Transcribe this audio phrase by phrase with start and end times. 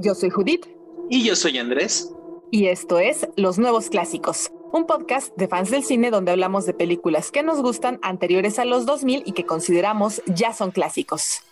[0.00, 0.64] Yo soy Judith.
[1.10, 2.14] Y yo soy Andrés.
[2.52, 6.72] Y esto es Los Nuevos Clásicos, un podcast de fans del cine donde hablamos de
[6.72, 11.42] películas que nos gustan anteriores a los 2000 y que consideramos ya son clásicos.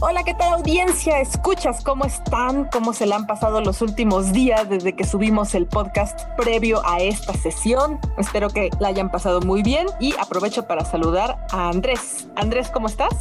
[0.00, 1.20] Hola, ¿qué tal audiencia?
[1.20, 2.68] ¿Escuchas cómo están?
[2.72, 7.00] ¿Cómo se le han pasado los últimos días desde que subimos el podcast previo a
[7.00, 8.00] esta sesión?
[8.18, 12.26] Espero que la hayan pasado muy bien y aprovecho para saludar a Andrés.
[12.34, 13.14] Andrés, ¿cómo estás?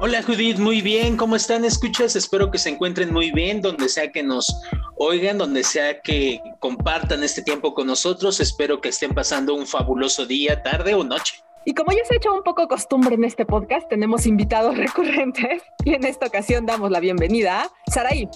[0.00, 1.64] Hola Judith, muy bien, ¿cómo están?
[1.64, 4.62] Escuchas, espero que se encuentren muy bien, donde sea que nos
[4.94, 8.38] oigan, donde sea que compartan este tiempo con nosotros.
[8.38, 11.42] Espero que estén pasando un fabuloso día, tarde o noche.
[11.64, 15.62] Y como ya se ha hecho un poco costumbre en este podcast, tenemos invitados recurrentes
[15.84, 18.28] y en esta ocasión damos la bienvenida a Saraí.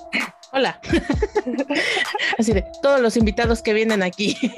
[0.52, 0.80] Hola.
[2.38, 4.36] Así de todos los invitados que vienen aquí.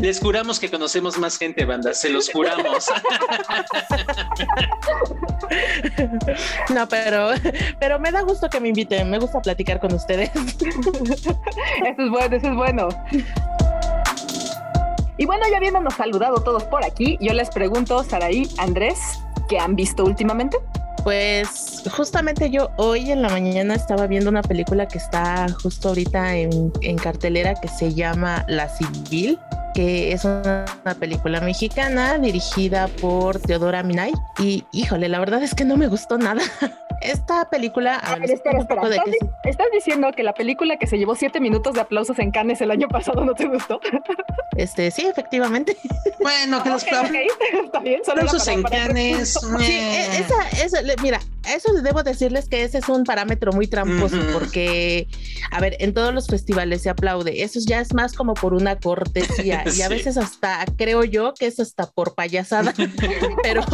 [0.00, 2.86] Les juramos que conocemos más gente, banda, se los juramos.
[6.70, 7.30] No, pero,
[7.78, 10.30] pero me da gusto que me inviten, me gusta platicar con ustedes.
[10.34, 12.88] Eso es bueno, eso es bueno.
[15.18, 18.98] Y bueno, ya habiéndonos saludado todos por aquí, yo les pregunto, Saraí, Andrés,
[19.48, 20.58] ¿qué han visto últimamente?
[21.02, 26.36] Pues justamente yo hoy en la mañana estaba viendo una película que está justo ahorita
[26.36, 29.38] en, en cartelera que se llama La Civil
[29.74, 30.64] que es una,
[30.98, 34.12] película mexicana dirigida por Teodora Minay.
[34.38, 36.42] Y híjole, la verdad es que no me gustó nada.
[37.00, 37.96] Esta película.
[37.96, 38.82] A ver, espera, espera.
[39.44, 42.70] ¿Estás, diciendo que la película que se llevó siete minutos de aplausos en Cannes el
[42.70, 43.80] año pasado no te gustó?
[44.56, 45.76] Este, sí, efectivamente.
[46.20, 47.26] Bueno, que los okay,
[47.64, 49.32] Está bien, aplausos en Cannes.
[49.58, 54.16] Sí, e, esa, esa, mira, eso debo decirles que ese es un parámetro muy tramposo,
[54.32, 55.08] porque,
[55.50, 57.42] a ver, en todos los festivales se aplaude.
[57.42, 61.46] Eso ya es más como por una cortesía y a veces hasta creo yo que
[61.46, 62.72] es hasta por payasada,
[63.42, 63.64] pero,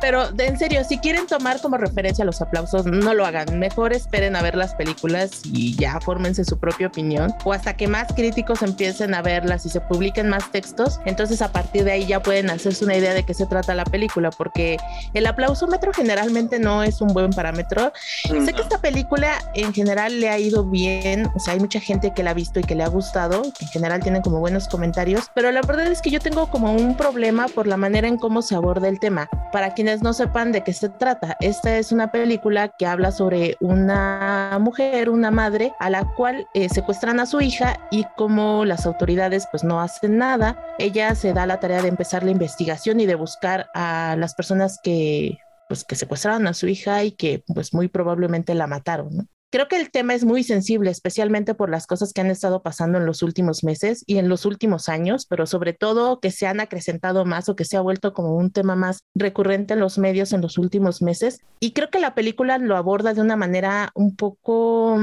[0.00, 3.92] pero de, en serio, si quieren tomar como referencia los aplausos, no lo hagan, mejor
[3.92, 8.12] esperen a ver las películas y ya fórmense su propia opinión, o hasta que más
[8.12, 12.22] críticos empiecen a verlas y se publiquen más textos, entonces a partir de ahí ya
[12.22, 14.76] pueden hacerse una idea de qué se trata la película, porque
[15.12, 17.92] el aplausómetro generalmente no es un buen parámetro.
[18.24, 22.12] Sé que esta película en general le ha ido bien, o sea, hay mucha gente
[22.14, 24.68] que la ha visto y que le ha gustado, que en general tienen como buenos
[24.68, 24.93] comentarios
[25.34, 28.42] pero la verdad es que yo tengo como un problema por la manera en cómo
[28.42, 29.28] se aborda el tema.
[29.52, 33.56] Para quienes no sepan de qué se trata, esta es una película que habla sobre
[33.60, 38.86] una mujer, una madre, a la cual eh, secuestran a su hija y como las
[38.86, 43.06] autoridades pues no hacen nada, ella se da la tarea de empezar la investigación y
[43.06, 45.38] de buscar a las personas que
[45.68, 49.26] pues que secuestraron a su hija y que pues muy probablemente la mataron, ¿no?
[49.54, 52.98] Creo que el tema es muy sensible, especialmente por las cosas que han estado pasando
[52.98, 56.58] en los últimos meses y en los últimos años, pero sobre todo que se han
[56.58, 60.32] acrecentado más o que se ha vuelto como un tema más recurrente en los medios
[60.32, 61.38] en los últimos meses.
[61.60, 64.98] Y creo que la película lo aborda de una manera un poco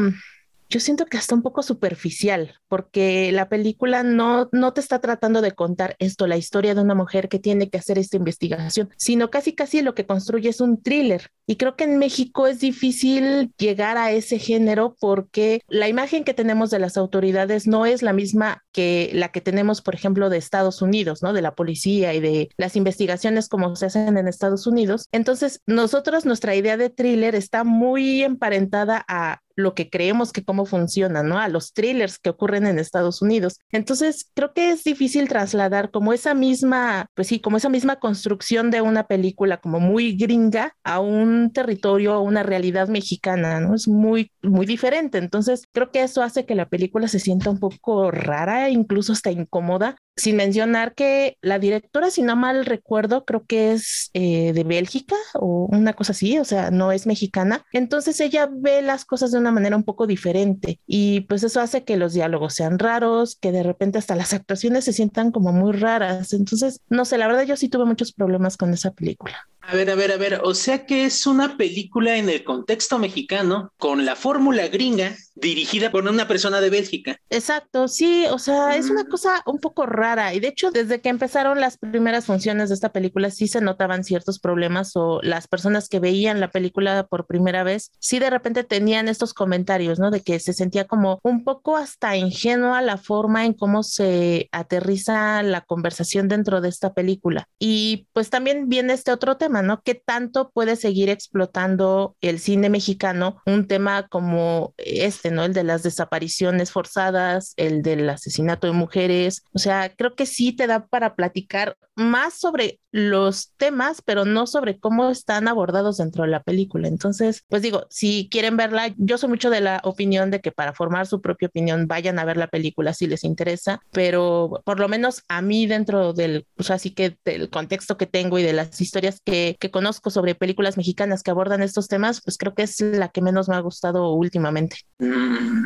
[0.71, 5.41] yo siento que hasta un poco superficial, porque la película no, no te está tratando
[5.41, 9.29] de contar esto, la historia de una mujer que tiene que hacer esta investigación, sino
[9.29, 11.27] casi casi lo que construye es un thriller.
[11.45, 16.33] Y creo que en México es difícil llegar a ese género porque la imagen que
[16.33, 20.37] tenemos de las autoridades no es la misma que la que tenemos, por ejemplo, de
[20.37, 21.33] Estados Unidos, ¿no?
[21.33, 25.07] De la policía y de las investigaciones como se hacen en Estados Unidos.
[25.11, 30.65] Entonces, nosotros, nuestra idea de thriller está muy emparentada a lo que creemos que cómo
[30.65, 31.39] funciona, ¿no?
[31.39, 33.59] A los thrillers que ocurren en Estados Unidos.
[33.71, 38.71] Entonces, creo que es difícil trasladar como esa misma, pues sí, como esa misma construcción
[38.71, 43.75] de una película como muy gringa a un territorio, a una realidad mexicana, ¿no?
[43.75, 45.17] Es muy, muy diferente.
[45.17, 49.31] Entonces, creo que eso hace que la película se sienta un poco rara, incluso hasta
[49.31, 54.63] incómoda, sin mencionar que la directora, si no mal recuerdo, creo que es eh, de
[54.63, 57.65] Bélgica o una cosa así, o sea, no es mexicana.
[57.73, 61.83] Entonces ella ve las cosas de una manera un poco diferente y pues eso hace
[61.83, 65.73] que los diálogos sean raros, que de repente hasta las actuaciones se sientan como muy
[65.73, 66.33] raras.
[66.33, 69.47] Entonces, no sé, la verdad yo sí tuve muchos problemas con esa película.
[69.63, 72.97] A ver, a ver, a ver, o sea que es una película en el contexto
[72.97, 77.17] mexicano con la fórmula gringa dirigida por una persona de Bélgica.
[77.29, 79.09] Exacto, sí, o sea, es una mm.
[79.09, 82.91] cosa un poco rara y de hecho desde que empezaron las primeras funciones de esta
[82.91, 87.63] película sí se notaban ciertos problemas o las personas que veían la película por primera
[87.63, 90.11] vez sí de repente tenían estos comentarios, ¿no?
[90.11, 95.43] De que se sentía como un poco hasta ingenua la forma en cómo se aterriza
[95.43, 97.47] la conversación dentro de esta película.
[97.59, 99.81] Y pues también viene este otro tema ¿no?
[99.83, 105.43] ¿Qué tanto puede seguir explotando el cine mexicano un tema como este, ¿no?
[105.43, 109.43] El de las desapariciones forzadas, el del asesinato de mujeres.
[109.53, 114.47] O sea, creo que sí te da para platicar más sobre los temas, pero no
[114.47, 116.87] sobre cómo están abordados dentro de la película.
[116.87, 120.73] Entonces, pues digo, si quieren verla, yo soy mucho de la opinión de que para
[120.73, 124.87] formar su propia opinión vayan a ver la película si les interesa, pero por lo
[124.87, 128.79] menos a mí dentro del, pues así que del contexto que tengo y de las
[128.81, 132.79] historias que, que conozco sobre películas mexicanas que abordan estos temas, pues creo que es
[132.81, 134.77] la que menos me ha gustado últimamente.
[134.99, 135.65] Mm.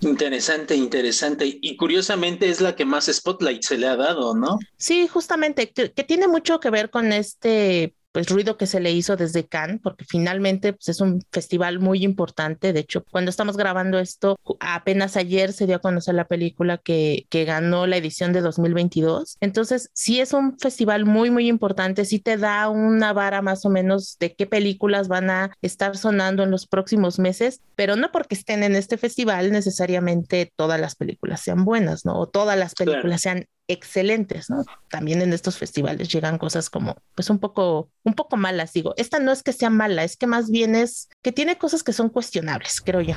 [0.00, 1.58] Interesante, interesante.
[1.60, 4.58] Y curiosamente es la que más spotlight se le ha dado, ¿no?
[4.76, 8.92] Sí, justamente, que, que tiene mucho que ver con este pues ruido que se le
[8.92, 12.72] hizo desde Cannes, porque finalmente pues, es un festival muy importante.
[12.72, 17.26] De hecho, cuando estamos grabando esto, apenas ayer se dio a conocer la película que,
[17.28, 19.36] que ganó la edición de 2022.
[19.42, 23.68] Entonces, sí es un festival muy, muy importante, sí te da una vara más o
[23.68, 28.34] menos de qué películas van a estar sonando en los próximos meses, pero no porque
[28.34, 32.18] estén en este festival necesariamente todas las películas sean buenas, ¿no?
[32.18, 34.64] O todas las películas sean excelentes, ¿no?
[34.88, 38.94] También en estos festivales llegan cosas como, pues un poco, un poco malas, digo.
[38.96, 41.92] Esta no es que sea mala, es que más bien es que tiene cosas que
[41.92, 43.14] son cuestionables, creo yo.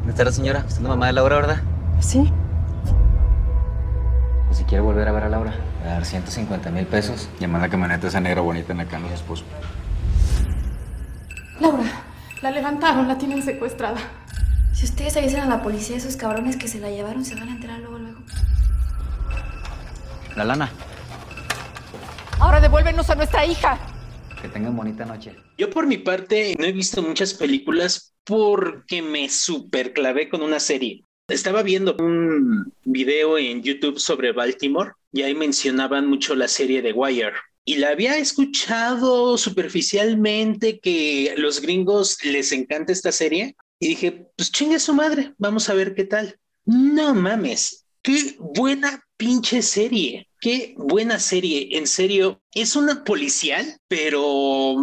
[0.00, 0.60] Buenas tardes, señora.
[0.60, 1.62] Usted es la mamá de Laura, ¿verdad?
[2.00, 2.32] Sí.
[4.46, 7.28] Pues si quiere volver a ver a Laura, le voy a dar 150 mil pesos.
[7.38, 9.44] Llama la camioneta esa negra bonita en la cama de su esposo.
[11.60, 11.84] Laura,
[12.40, 13.98] la levantaron, la tienen secuestrada.
[14.78, 17.52] Si ustedes avisen a la policía, esos cabrones que se la llevaron se van a
[17.52, 18.20] enterar luego, luego.
[20.36, 20.70] La lana.
[22.38, 23.76] Ahora devuélvenos a nuestra hija.
[24.40, 25.34] Que tengan bonita noche.
[25.56, 30.60] Yo por mi parte no he visto muchas películas porque me super clavé con una
[30.60, 31.02] serie.
[31.26, 36.92] Estaba viendo un video en YouTube sobre Baltimore y ahí mencionaban mucho la serie de
[36.92, 37.32] Wire.
[37.64, 43.56] Y la había escuchado superficialmente que los gringos les encanta esta serie.
[43.78, 46.38] Y dije, pues chingue su madre, vamos a ver qué tal.
[46.64, 50.28] No mames, qué buena pinche serie.
[50.40, 52.40] Qué buena serie, en serio.
[52.54, 54.76] Es una policial, pero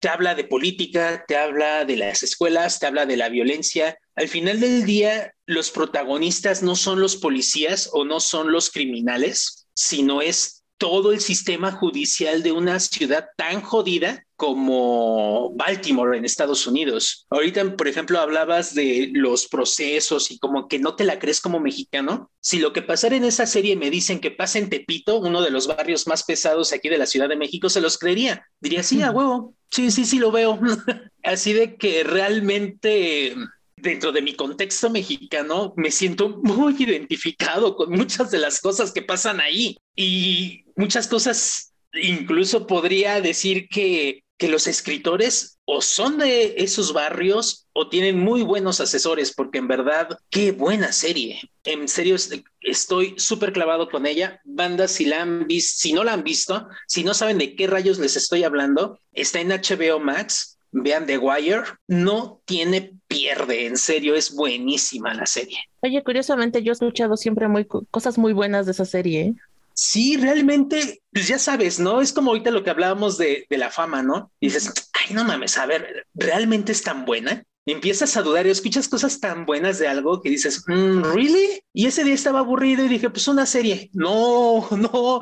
[0.00, 3.96] te habla de política, te habla de las escuelas, te habla de la violencia.
[4.16, 9.68] Al final del día, los protagonistas no son los policías o no son los criminales,
[9.74, 16.66] sino es todo el sistema judicial de una ciudad tan jodida como Baltimore en Estados
[16.66, 17.26] Unidos.
[17.30, 21.58] Ahorita, por ejemplo, hablabas de los procesos y como que no te la crees como
[21.58, 22.30] mexicano.
[22.40, 25.50] Si lo que pasara en esa serie me dicen que pasa en Tepito, uno de
[25.50, 28.46] los barrios más pesados aquí de la Ciudad de México, se los creería.
[28.60, 29.54] Diría, sí, a huevo.
[29.70, 30.60] Sí, sí, sí, lo veo.
[31.22, 33.34] Así de que realmente
[33.76, 39.02] dentro de mi contexto mexicano, me siento muy identificado con muchas de las cosas que
[39.02, 46.54] pasan ahí y muchas cosas, incluso podría decir que, que los escritores o son de
[46.58, 51.40] esos barrios o tienen muy buenos asesores, porque en verdad, qué buena serie.
[51.64, 52.16] En serio,
[52.60, 54.40] estoy súper clavado con ella.
[54.44, 57.66] Bandas, si la han visto, si no la han visto, si no saben de qué
[57.66, 63.76] rayos les estoy hablando, está en HBO Max vean The Wire, no tiene pierde, en
[63.76, 65.58] serio, es buenísima la serie.
[65.80, 69.34] Oye, curiosamente yo he escuchado siempre muy cosas muy buenas de esa serie.
[69.78, 72.00] Sí, realmente, pues ya sabes, ¿no?
[72.00, 74.32] Es como ahorita lo que hablábamos de, de la fama, ¿no?
[74.40, 77.44] Y dices, ay, no mames, a ver, ¿realmente es tan buena?
[77.66, 81.60] empiezas a dudar y escuchas cosas tan buenas de algo que dices, mm, ¿really?
[81.72, 83.90] Y ese día estaba aburrido y dije, pues una serie.
[83.92, 85.20] No, no,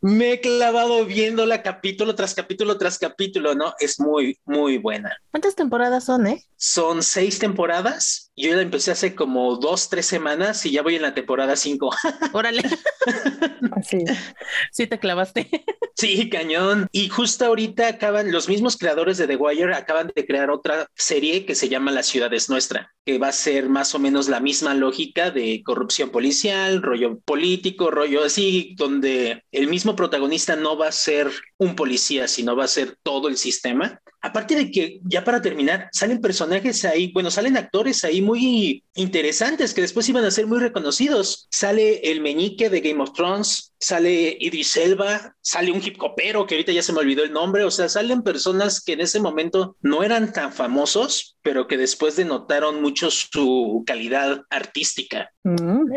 [0.00, 3.74] me he clavado viéndola capítulo tras capítulo tras capítulo, ¿no?
[3.78, 5.16] Es muy, muy buena.
[5.30, 6.42] ¿Cuántas temporadas son, eh?
[6.56, 8.21] Son seis temporadas.
[8.34, 11.90] Yo la empecé hace como dos, tres semanas y ya voy en la temporada cinco.
[12.32, 12.62] Órale.
[13.88, 14.04] sí.
[14.72, 15.50] sí, te clavaste.
[15.96, 16.88] sí, cañón.
[16.92, 21.44] Y justo ahorita acaban, los mismos creadores de The Wire acaban de crear otra serie
[21.44, 24.40] que se llama La ciudad es nuestra, que va a ser más o menos la
[24.40, 30.88] misma lógica de corrupción policial, rollo político, rollo así, donde el mismo protagonista no va
[30.88, 34.00] a ser un policía, sino va a ser todo el sistema.
[34.24, 39.74] Aparte de que, ya para terminar, salen personajes ahí, bueno, salen actores ahí muy interesantes
[39.74, 41.48] que después iban a ser muy reconocidos.
[41.50, 46.54] Sale el meñique de Game of Thrones, sale Idris Elba, sale un hip hopero que
[46.54, 49.76] ahorita ya se me olvidó el nombre, o sea, salen personas que en ese momento
[49.82, 55.32] no eran tan famosos, pero que después denotaron mucho su calidad artística.
[55.42, 55.94] Mm.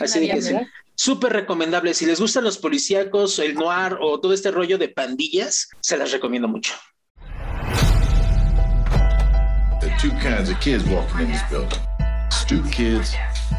[0.00, 0.54] Así de que sí.
[0.94, 1.94] Súper recomendable.
[1.94, 6.10] Si les gustan los policíacos, el noir o todo este rollo de pandillas, se las
[6.10, 6.74] recomiendo mucho.
[9.98, 11.78] Two kinds of kids walking in this building
[12.48, 13.14] stoop kids,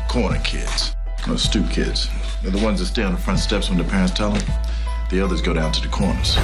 [0.07, 0.95] corner kids.
[1.27, 2.09] No, stoop kids.
[2.41, 4.41] They're the ones that stay on the front steps when their parents tell them.
[5.11, 6.35] The others go down to the corners.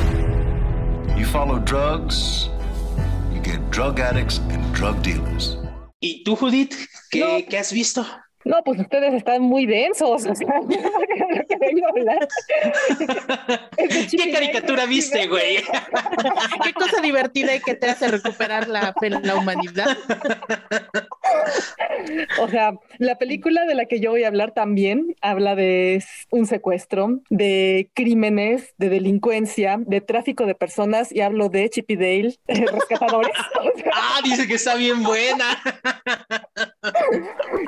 [1.18, 2.50] You follow drugs,
[3.34, 5.58] you get drug addicts and drug dealers.
[6.02, 6.76] ¿Y tú, Judith?
[7.12, 7.50] ¿Qué, No.
[7.50, 8.06] ¿qué has visto?
[8.46, 10.26] No, pues ustedes están muy densos.
[10.26, 10.36] O sea,
[10.68, 12.28] de lo que vengo a hablar.
[13.78, 15.58] Es de Chippy ¿Qué caricatura Chippy viste, güey?
[16.64, 19.98] Qué cosa divertida y que te hace recuperar la fe en la humanidad.
[22.40, 26.46] O sea, la película de la que yo voy a hablar también habla de un
[26.46, 32.36] secuestro, de crímenes, de delincuencia, de tráfico de personas y hablo de Chip y Dale,
[32.48, 33.32] eh, rescatadores.
[33.60, 35.46] O sea, Ah, dice que está bien buena.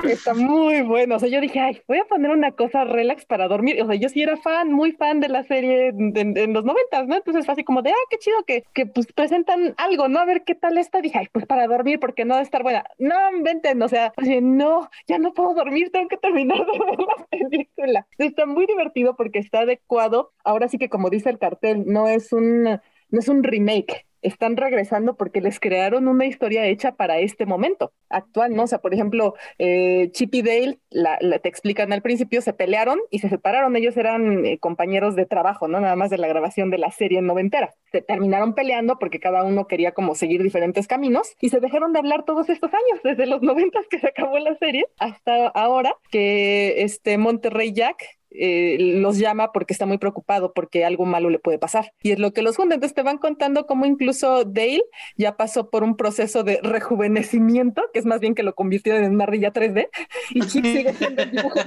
[0.04, 1.16] está muy bueno.
[1.16, 3.82] O sea, yo dije, ay, voy a poner una cosa relax para dormir.
[3.82, 7.08] O sea, yo sí era fan, muy fan de la serie en, en- los noventas,
[7.08, 7.16] ¿no?
[7.16, 10.20] Entonces fue así como de, ah, qué chido que, que pues presentan algo, ¿no?
[10.20, 11.02] A ver qué tal está.
[11.02, 12.84] Dije, ay, pues para dormir, porque no debe estar buena.
[12.98, 17.26] No, inventen, o sea, no, ya no puedo dormir, tengo que terminar de ver la
[17.30, 18.08] película.
[18.18, 20.34] Está muy divertido porque está adecuado.
[20.44, 22.80] Ahora sí que como dice el cartel, no es un, no
[23.20, 24.07] es un remake.
[24.28, 28.64] Están regresando porque les crearon una historia hecha para este momento actual, ¿no?
[28.64, 33.00] O sea, por ejemplo, eh, Chip y Dale, la, te explican al principio, se pelearon
[33.10, 33.76] y se separaron.
[33.76, 35.80] Ellos eran eh, compañeros de trabajo, ¿no?
[35.80, 37.74] Nada más de la grabación de la serie noventera.
[37.92, 42.00] Se terminaron peleando porque cada uno quería como seguir diferentes caminos y se dejaron de
[42.00, 46.82] hablar todos estos años, desde los noventas que se acabó la serie hasta ahora que
[46.84, 51.60] este Monterrey Jack eh, los llama porque está muy preocupado porque algo malo le puede
[51.60, 51.94] pasar.
[52.02, 52.76] Y es lo que los junta.
[52.76, 54.84] Entonces te van contando cómo incluso Dale
[55.18, 59.16] ya pasó por un proceso de rejuvenecimiento, que es más bien que lo convirtieron en
[59.16, 59.90] una ardilla 3D,
[60.32, 61.60] y Chip sigue siendo el dibujo.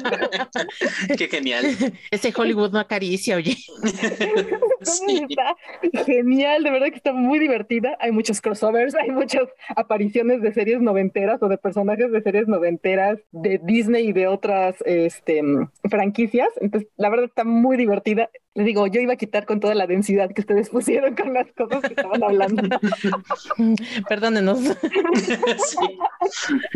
[1.16, 1.64] Qué genial.
[2.10, 3.56] Ese Hollywood no acaricia, oye.
[4.82, 5.26] Sí.
[5.28, 7.98] Está genial, de verdad que está muy divertida.
[8.00, 9.44] Hay muchos crossovers, hay muchas
[9.76, 14.76] apariciones de series noventeras o de personajes de series noventeras de Disney y de otras
[14.86, 15.42] este,
[15.90, 16.48] franquicias.
[16.60, 18.30] Entonces, la verdad está muy divertida.
[18.54, 21.50] Les digo, yo iba a quitar con toda la densidad que ustedes pusieron con las
[21.52, 22.62] cosas que estaban hablando.
[24.08, 24.60] Perdónenos.
[24.60, 25.76] Sí.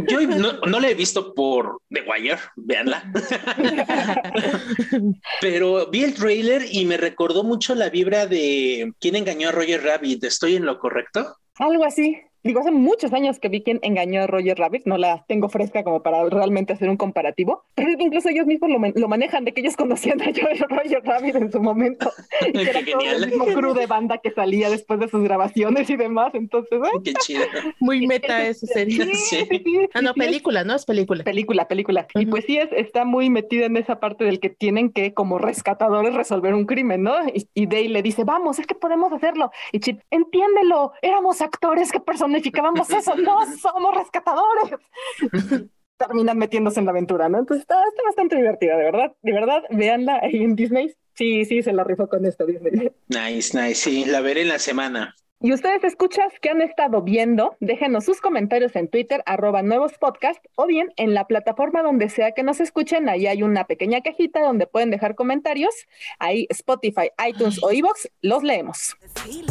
[0.09, 3.13] Yo no, no la he visto por The Wire, véanla.
[5.41, 9.83] Pero vi el trailer y me recordó mucho la vibra de ¿Quién engañó a Roger
[9.83, 10.25] Rabbit?
[10.25, 11.37] ¿Estoy en lo correcto?
[11.59, 12.19] Algo así.
[12.45, 15.83] Digo, hace muchos años que vi quien engañó a Roger Rabbit, no la tengo fresca
[15.83, 19.45] como para realmente hacer un comparativo, pero es que incluso ellos mismos lo, lo manejan
[19.45, 22.13] de que ellos conocían a Roger Rabbit en su momento
[22.47, 23.23] y que era Qué todo genial.
[23.25, 27.01] el mismo crew de banda que salía después de sus grabaciones y demás, entonces, ¿eh?
[27.05, 27.45] Qué chido.
[27.81, 29.15] Muy meta esa serie.
[29.15, 29.15] Sí.
[29.15, 30.75] sí, Ah, no, sí, es película, ¿no?
[30.75, 31.25] Es película.
[31.25, 32.07] Película, película.
[32.15, 35.39] Y pues sí, es, está muy metida en esa parte del que tienen que, como
[35.39, 37.15] rescatadores, resolver un crimen, ¿no?
[37.29, 39.51] Y, y Dale le dice, vamos, es que podemos hacerlo.
[39.73, 42.01] Y Chip, entiéndelo, éramos actores que
[42.35, 44.81] personificábamos eso, no somos rescatadores.
[45.97, 47.39] Terminan metiéndose en la aventura, ¿no?
[47.39, 49.13] Entonces está, está bastante divertida, de verdad.
[49.23, 50.93] De verdad, véanla ahí en Disney.
[51.15, 52.91] Sí, sí, se la rifó con esto Disney.
[53.09, 53.77] Nice, nice.
[53.77, 55.15] Sí, la veré en la semana.
[55.45, 60.43] Y ustedes escuchas que han estado viendo, déjenos sus comentarios en Twitter, arroba nuevos podcast,
[60.55, 64.41] o bien en la plataforma donde sea que nos escuchen, ahí hay una pequeña cajita
[64.41, 65.75] donde pueden dejar comentarios,
[66.19, 68.97] ahí Spotify, iTunes o iVoox, los leemos.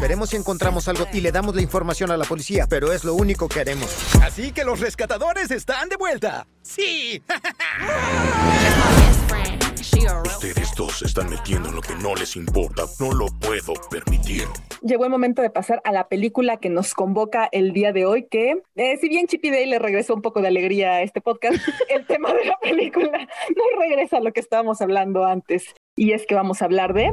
[0.02, 3.14] Veremos si encontramos algo y le damos la información a la policía, pero es lo
[3.14, 4.16] único que haremos.
[4.24, 6.48] Así que los rescatadores están de vuelta.
[6.64, 7.22] ¡Sí!
[9.84, 12.84] Ustedes dos se están metiendo en lo que no les importa.
[13.02, 14.46] No lo puedo permitir.
[14.82, 18.26] Llegó el momento de pasar a la película que nos convoca el día de hoy,
[18.32, 21.58] que eh, si bien Chippy Day le regresó un poco de alegría a este podcast,
[21.90, 25.66] el tema de la película no regresa a lo que estábamos hablando antes.
[25.98, 27.12] Y es que vamos a hablar de...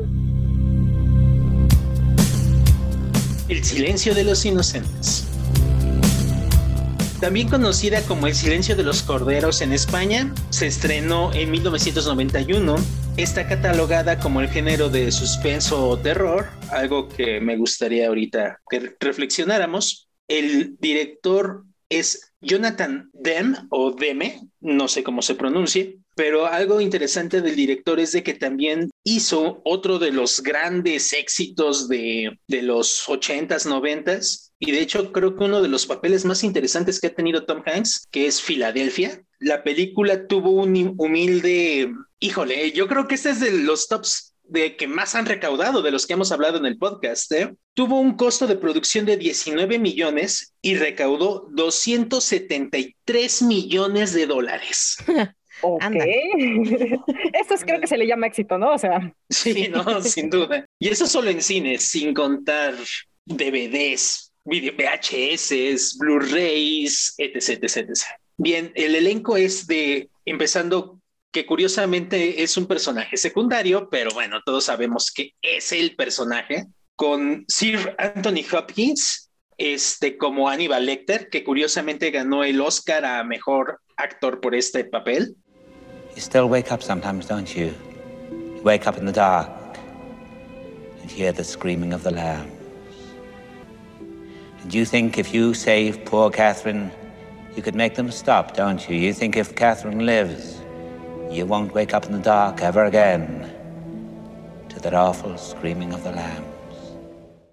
[3.48, 5.26] El silencio de los inocentes.
[7.20, 12.76] También conocida como El silencio de los corderos en España, se estrenó en 1991.
[13.18, 18.96] Está catalogada como el género de suspenso o terror, algo que me gustaría ahorita que
[18.98, 20.08] reflexionáramos.
[20.28, 27.42] El director es Jonathan Demme o Demme, no sé cómo se pronuncie, pero algo interesante
[27.42, 33.06] del director es de que también hizo otro de los grandes éxitos de, de los
[33.06, 37.14] 80s, 90s, y de hecho creo que uno de los papeles más interesantes que ha
[37.14, 39.22] tenido Tom Hanks, que es Filadelfia.
[39.38, 44.76] La película tuvo un humilde, híjole, yo creo que este es de los tops de
[44.76, 47.32] que más han recaudado de los que hemos hablado en el podcast.
[47.32, 47.54] ¿eh?
[47.72, 54.98] Tuvo un costo de producción de 19 millones y recaudó 273 millones de dólares.
[55.62, 55.82] Ok.
[57.34, 58.72] Esto es, creo que se le llama éxito, ¿no?
[58.72, 59.14] O sea.
[59.28, 60.64] Sí, no, sin duda.
[60.78, 62.74] Y eso solo en cines, sin contar
[63.26, 68.02] DVDs, video, VHS, Blu-rays, etc, etc, etc.
[68.36, 71.00] Bien, el elenco es de, empezando
[71.32, 76.66] que curiosamente es un personaje secundario, pero bueno, todos sabemos que es el personaje,
[76.96, 83.80] con Sir Anthony Hopkins, este, como Aníbal Lecter, que curiosamente ganó el Oscar a Mejor
[83.96, 85.36] Actor por este papel.
[86.16, 87.72] You still wake up sometimes, don't you?
[88.30, 89.50] You wake up in the dark
[91.00, 92.59] and hear the screaming of the lambs.
[94.62, 96.90] And you think if you save poor Catherine,
[97.56, 98.96] you could make them stop, don't you?
[98.96, 100.60] You think if Catherine lives,
[101.30, 103.50] you won't wake up in the dark ever again
[104.68, 106.46] to that awful screaming of the lambs.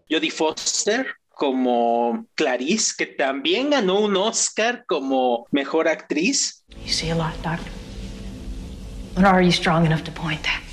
[0.10, 1.06] Jodie Foster
[1.38, 6.64] como Clarice, que también ganó un Oscar como mejor actriz.
[6.84, 7.70] You see a lot, Doctor.
[9.16, 10.64] But are you strong enough to point that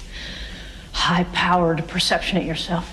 [0.93, 2.89] high-powered perception at yourself?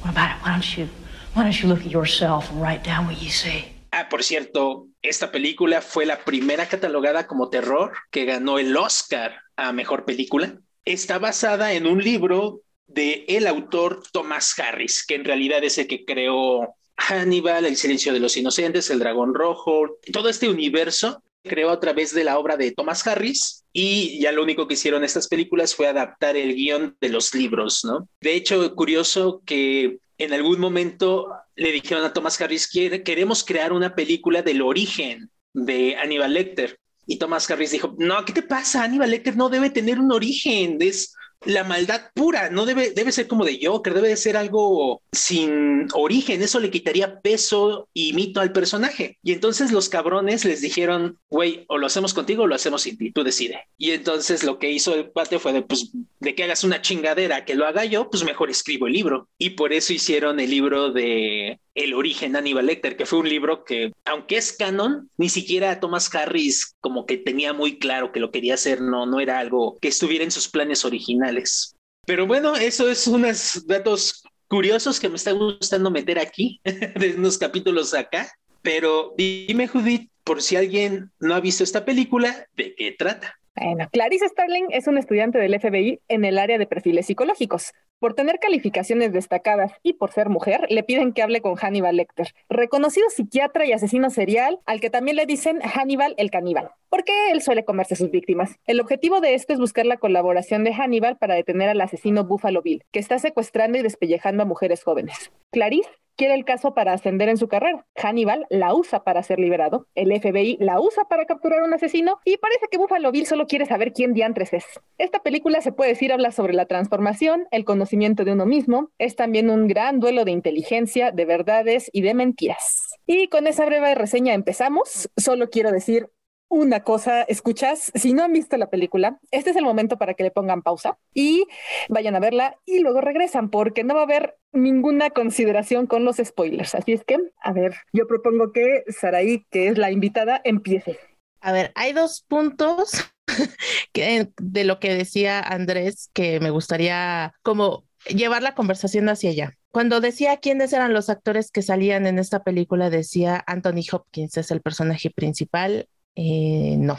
[0.00, 0.42] What about it?
[0.42, 0.88] Why don't you,
[1.34, 3.64] why don't you look at yourself and write down what you see?
[3.90, 9.40] Ah, por cierto, esta película fue la primera catalogada como terror que ganó el Oscar
[9.56, 10.58] a mejor película.
[10.84, 15.86] Está basada en un libro de el autor Thomas Harris, que en realidad es el
[15.86, 21.70] que creó Hannibal, El silencio de los inocentes, El dragón rojo, todo este universo creó
[21.70, 25.28] a través de la obra de Thomas Harris y ya lo único que hicieron estas
[25.28, 28.08] películas fue adaptar el guion de los libros, ¿no?
[28.20, 33.94] De hecho, curioso que en algún momento le dijeron a Thomas Harris, queremos crear una
[33.94, 36.78] película del origen de Hannibal Lecter.
[37.06, 38.82] Y Thomas Harris dijo, no, ¿qué te pasa?
[38.82, 41.14] Hannibal Lecter no debe tener un origen, es
[41.46, 45.88] la maldad pura, no debe, debe ser como de Joker, debe de ser algo sin
[45.92, 49.18] origen, eso le quitaría peso y mito al personaje.
[49.22, 52.98] Y entonces los cabrones les dijeron, güey, o lo hacemos contigo o lo hacemos sin
[52.98, 53.66] ti, tú decide.
[53.76, 57.44] Y entonces lo que hizo el patio fue de, pues, de que hagas una chingadera,
[57.44, 59.28] que lo haga yo, pues mejor escribo el libro.
[59.38, 63.64] Y por eso hicieron el libro de El origen Aníbal Lecter, que fue un libro
[63.64, 68.30] que, aunque es canon, ni siquiera Thomas Harris como que tenía muy claro que lo
[68.30, 71.74] quería hacer, no, no era algo que estuviera en sus planes originales.
[72.06, 77.38] Pero bueno, eso es unos datos curiosos que me está gustando meter aquí, de unos
[77.38, 78.30] capítulos acá.
[78.62, 83.38] Pero dime, Judith, por si alguien no ha visto esta película, ¿de qué trata?
[83.56, 87.72] Bueno, Clarice Starling es un estudiante del FBI en el área de perfiles psicológicos.
[88.00, 92.34] Por tener calificaciones destacadas y por ser mujer, le piden que hable con Hannibal Lecter,
[92.48, 97.42] reconocido psiquiatra y asesino serial, al que también le dicen Hannibal el caníbal, porque él
[97.42, 98.56] suele comerse sus víctimas.
[98.66, 102.60] El objetivo de esto es buscar la colaboración de Hannibal para detener al asesino Buffalo
[102.60, 105.32] Bill, que está secuestrando y despellejando a mujeres jóvenes.
[105.52, 107.86] Clarice quiere el caso para ascender en su carrera.
[107.96, 112.18] Hannibal la usa para ser liberado, el FBI la usa para capturar a un asesino
[112.24, 114.64] y parece que Buffalo Bill solo quiere saber quién diantres es.
[114.98, 119.16] Esta película se puede decir habla sobre la transformación, el conocimiento de uno mismo, es
[119.16, 122.94] también un gran duelo de inteligencia, de verdades y de mentiras.
[123.06, 125.10] Y con esa breve reseña empezamos.
[125.16, 126.08] Solo quiero decir
[126.54, 130.22] una cosa, escuchas, si no han visto la película, este es el momento para que
[130.22, 131.46] le pongan pausa y
[131.88, 136.18] vayan a verla y luego regresan porque no va a haber ninguna consideración con los
[136.18, 136.76] spoilers.
[136.76, 140.98] Así es que, a ver, yo propongo que Saraí, que es la invitada, empiece.
[141.40, 142.92] A ver, hay dos puntos
[143.92, 149.58] que, de lo que decía Andrés que me gustaría como llevar la conversación hacia allá.
[149.72, 154.52] Cuando decía quiénes eran los actores que salían en esta película, decía Anthony Hopkins es
[154.52, 156.98] el personaje principal, eh, no.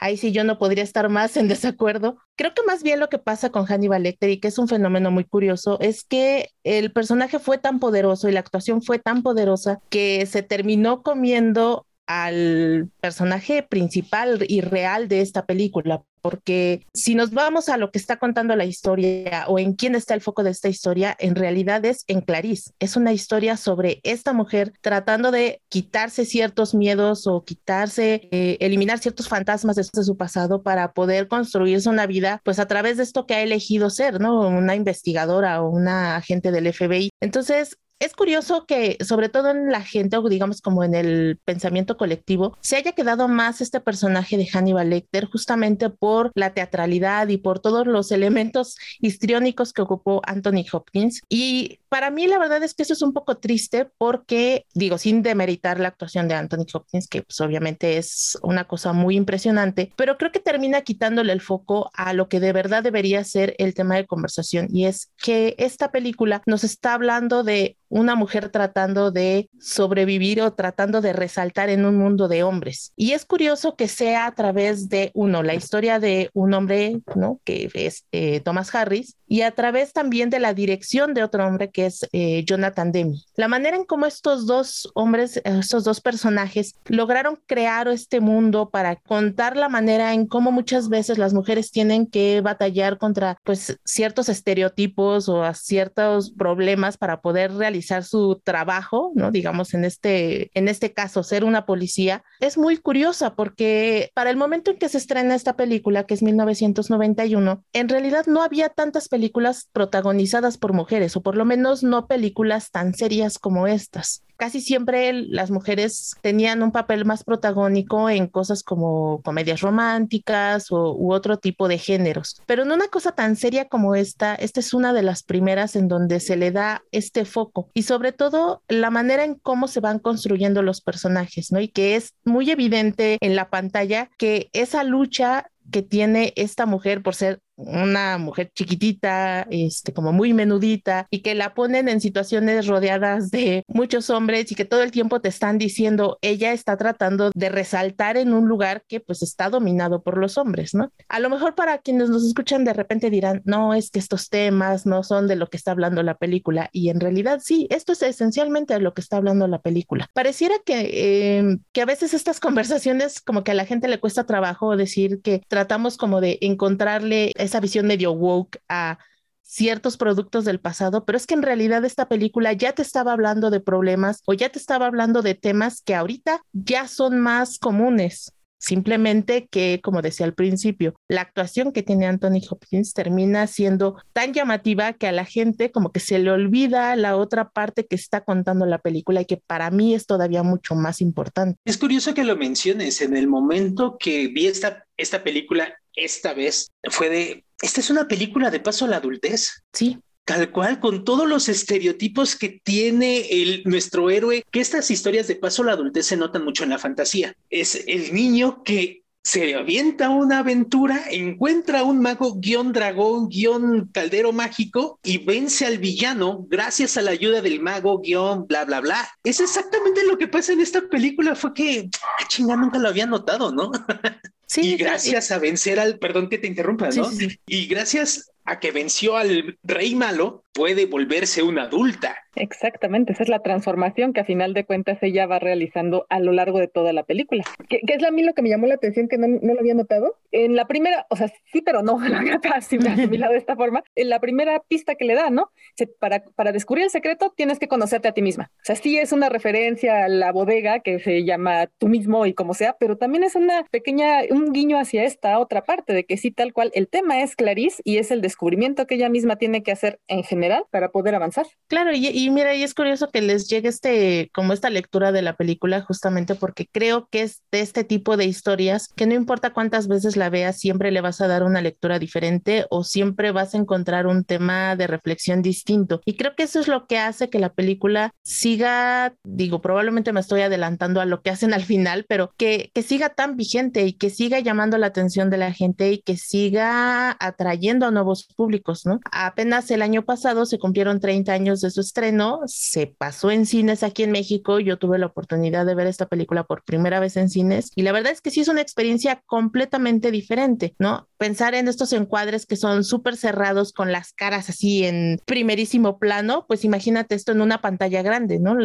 [0.00, 2.18] Ahí sí yo no podría estar más en desacuerdo.
[2.36, 5.10] Creo que más bien lo que pasa con Hannibal Lecter y que es un fenómeno
[5.10, 9.80] muy curioso es que el personaje fue tan poderoso y la actuación fue tan poderosa
[9.88, 17.32] que se terminó comiendo al personaje principal y real de esta película, porque si nos
[17.32, 20.52] vamos a lo que está contando la historia o en quién está el foco de
[20.52, 22.72] esta historia, en realidad es en Clarice.
[22.78, 29.00] Es una historia sobre esta mujer tratando de quitarse ciertos miedos o quitarse, eh, eliminar
[29.00, 33.26] ciertos fantasmas de su pasado para poder construirse una vida, pues a través de esto
[33.26, 34.48] que ha elegido ser, ¿no?
[34.48, 37.10] Una investigadora o una agente del FBI.
[37.20, 41.96] Entonces, es curioso que, sobre todo en la gente, o digamos como en el pensamiento
[41.96, 47.38] colectivo, se haya quedado más este personaje de Hannibal Lecter justamente por la teatralidad y
[47.38, 51.22] por todos los elementos histriónicos que ocupó Anthony Hopkins.
[51.28, 55.22] Y para mí la verdad es que eso es un poco triste porque, digo, sin
[55.22, 60.18] demeritar la actuación de Anthony Hopkins, que pues obviamente es una cosa muy impresionante, pero
[60.18, 63.94] creo que termina quitándole el foco a lo que de verdad debería ser el tema
[63.94, 69.48] de conversación y es que esta película nos está hablando de una mujer tratando de
[69.60, 72.92] sobrevivir o tratando de resaltar en un mundo de hombres.
[72.96, 77.40] Y es curioso que sea a través de uno, la historia de un hombre, ¿no?
[77.44, 81.68] Que es eh, Thomas Harris, y a través también de la dirección de otro hombre
[81.68, 83.24] que es eh, Jonathan Demi.
[83.34, 88.94] La manera en cómo estos dos hombres, estos dos personajes lograron crear este mundo para
[88.94, 94.28] contar la manera en cómo muchas veces las mujeres tienen que batallar contra pues ciertos
[94.28, 99.32] estereotipos o a ciertos problemas para poder realizar su trabajo, ¿no?
[99.32, 104.36] Digamos en este en este caso ser una policía es muy curiosa porque para el
[104.36, 109.08] momento en que se estrena esta película que es 1991, en realidad no había tantas
[109.08, 109.23] películas
[109.72, 115.12] protagonizadas por mujeres o por lo menos no películas tan serias como estas casi siempre
[115.12, 121.38] las mujeres tenían un papel más protagónico en cosas como comedias románticas o, u otro
[121.38, 122.40] tipo de géneros.
[122.46, 125.88] Pero en una cosa tan seria como esta, esta es una de las primeras en
[125.88, 129.98] donde se le da este foco y sobre todo la manera en cómo se van
[129.98, 131.60] construyendo los personajes, ¿no?
[131.60, 137.02] Y que es muy evidente en la pantalla que esa lucha que tiene esta mujer
[137.02, 142.66] por ser una mujer chiquitita, este, como muy menudita, y que la ponen en situaciones
[142.66, 147.30] rodeadas de muchos hombres y que todo el tiempo te están diciendo, ella está tratando
[147.34, 150.90] de resaltar en un lugar que pues está dominado por los hombres, ¿no?
[151.08, 154.86] A lo mejor para quienes nos escuchan de repente dirán, no, es que estos temas
[154.86, 158.02] no son de lo que está hablando la película, y en realidad sí, esto es
[158.02, 160.08] esencialmente de lo que está hablando la película.
[160.12, 164.24] Pareciera que, em, que a veces estas conversaciones como que a la gente le cuesta
[164.24, 168.98] trabajo decir que tratamos como de encontrarle esa visión medio woke a
[169.42, 173.50] ciertos productos del pasado, pero es que en realidad esta película ya te estaba hablando
[173.50, 178.32] de problemas o ya te estaba hablando de temas que ahorita ya son más comunes.
[178.64, 184.32] Simplemente que, como decía al principio, la actuación que tiene Anthony Hopkins termina siendo tan
[184.32, 188.22] llamativa que a la gente como que se le olvida la otra parte que está
[188.22, 191.58] contando la película y que para mí es todavía mucho más importante.
[191.66, 193.02] Es curioso que lo menciones.
[193.02, 198.08] En el momento que vi esta, esta película, esta vez, fue de, esta es una
[198.08, 199.64] película de paso a la adultez.
[199.72, 199.98] Sí.
[200.24, 205.36] Tal cual, con todos los estereotipos que tiene el, nuestro héroe, que estas historias de
[205.36, 207.34] paso a la adultez se notan mucho en la fantasía.
[207.50, 214.32] Es el niño que se avienta una aventura, encuentra un mago guion dragón guion caldero
[214.32, 219.08] mágico y vence al villano gracias a la ayuda del mago guion bla bla bla.
[219.24, 221.34] Es exactamente lo que pasa en esta película.
[221.34, 223.72] Fue que, ah, chinga, nunca lo había notado, ¿no?
[224.46, 227.10] Sí, y gracias a vencer al, perdón que te interrumpa, ¿no?
[227.46, 232.14] Y gracias a que venció al rey malo, puede volverse una adulta.
[232.36, 236.32] Exactamente, esa es la transformación que a final de cuentas ella va realizando a lo
[236.32, 237.44] largo de toda la película.
[237.68, 240.16] Que, es a mí lo que me llamó la atención, que no, lo había notado.
[240.32, 243.84] En la primera, o sea, sí, pero no, lo había asimilado de esta forma.
[243.94, 245.50] En la primera pista que le da, ¿no?
[245.98, 248.50] para, para descubrir el secreto tienes que conocerte a ti misma.
[248.56, 252.34] O sea, sí es una referencia a la bodega que se llama tú mismo y
[252.34, 256.16] como sea, pero también es una pequeña, un guiño hacia esta otra parte de que
[256.16, 259.62] sí, tal cual, el tema es Clarice y es el descubrimiento que ella misma tiene
[259.62, 261.46] que hacer en general para poder avanzar.
[261.68, 265.36] Claro, y mira, y es curioso que les llegue este, como esta lectura de la
[265.36, 269.88] película, justamente porque creo que es de este tipo de historias que no importa cuántas
[269.88, 273.58] veces la veas, siempre le vas a dar una lectura diferente o siempre vas a
[273.58, 276.00] encontrar un tema de reflexión distinto.
[276.04, 280.20] Y creo que eso es lo que hace que la película siga, digo, probablemente me
[280.20, 283.94] estoy adelantando a lo que hacen al final, pero que, que siga tan vigente y
[283.94, 288.86] que siga llamando la atención de la gente y que siga atrayendo a nuevos públicos,
[288.86, 289.00] ¿no?
[289.10, 292.04] Apenas el año pasado se cumplieron 30 años de su estreno,
[292.46, 296.44] se pasó en cines aquí en México, yo tuve la oportunidad de ver esta película
[296.44, 300.10] por primera vez en cines y la verdad es que sí es una experiencia completamente
[300.10, 301.08] diferente, ¿no?
[301.18, 306.44] Pensar en estos encuadres que son súper cerrados con las caras así en primerísimo plano,
[306.46, 308.56] pues imagínate esto en una pantalla grande, ¿no?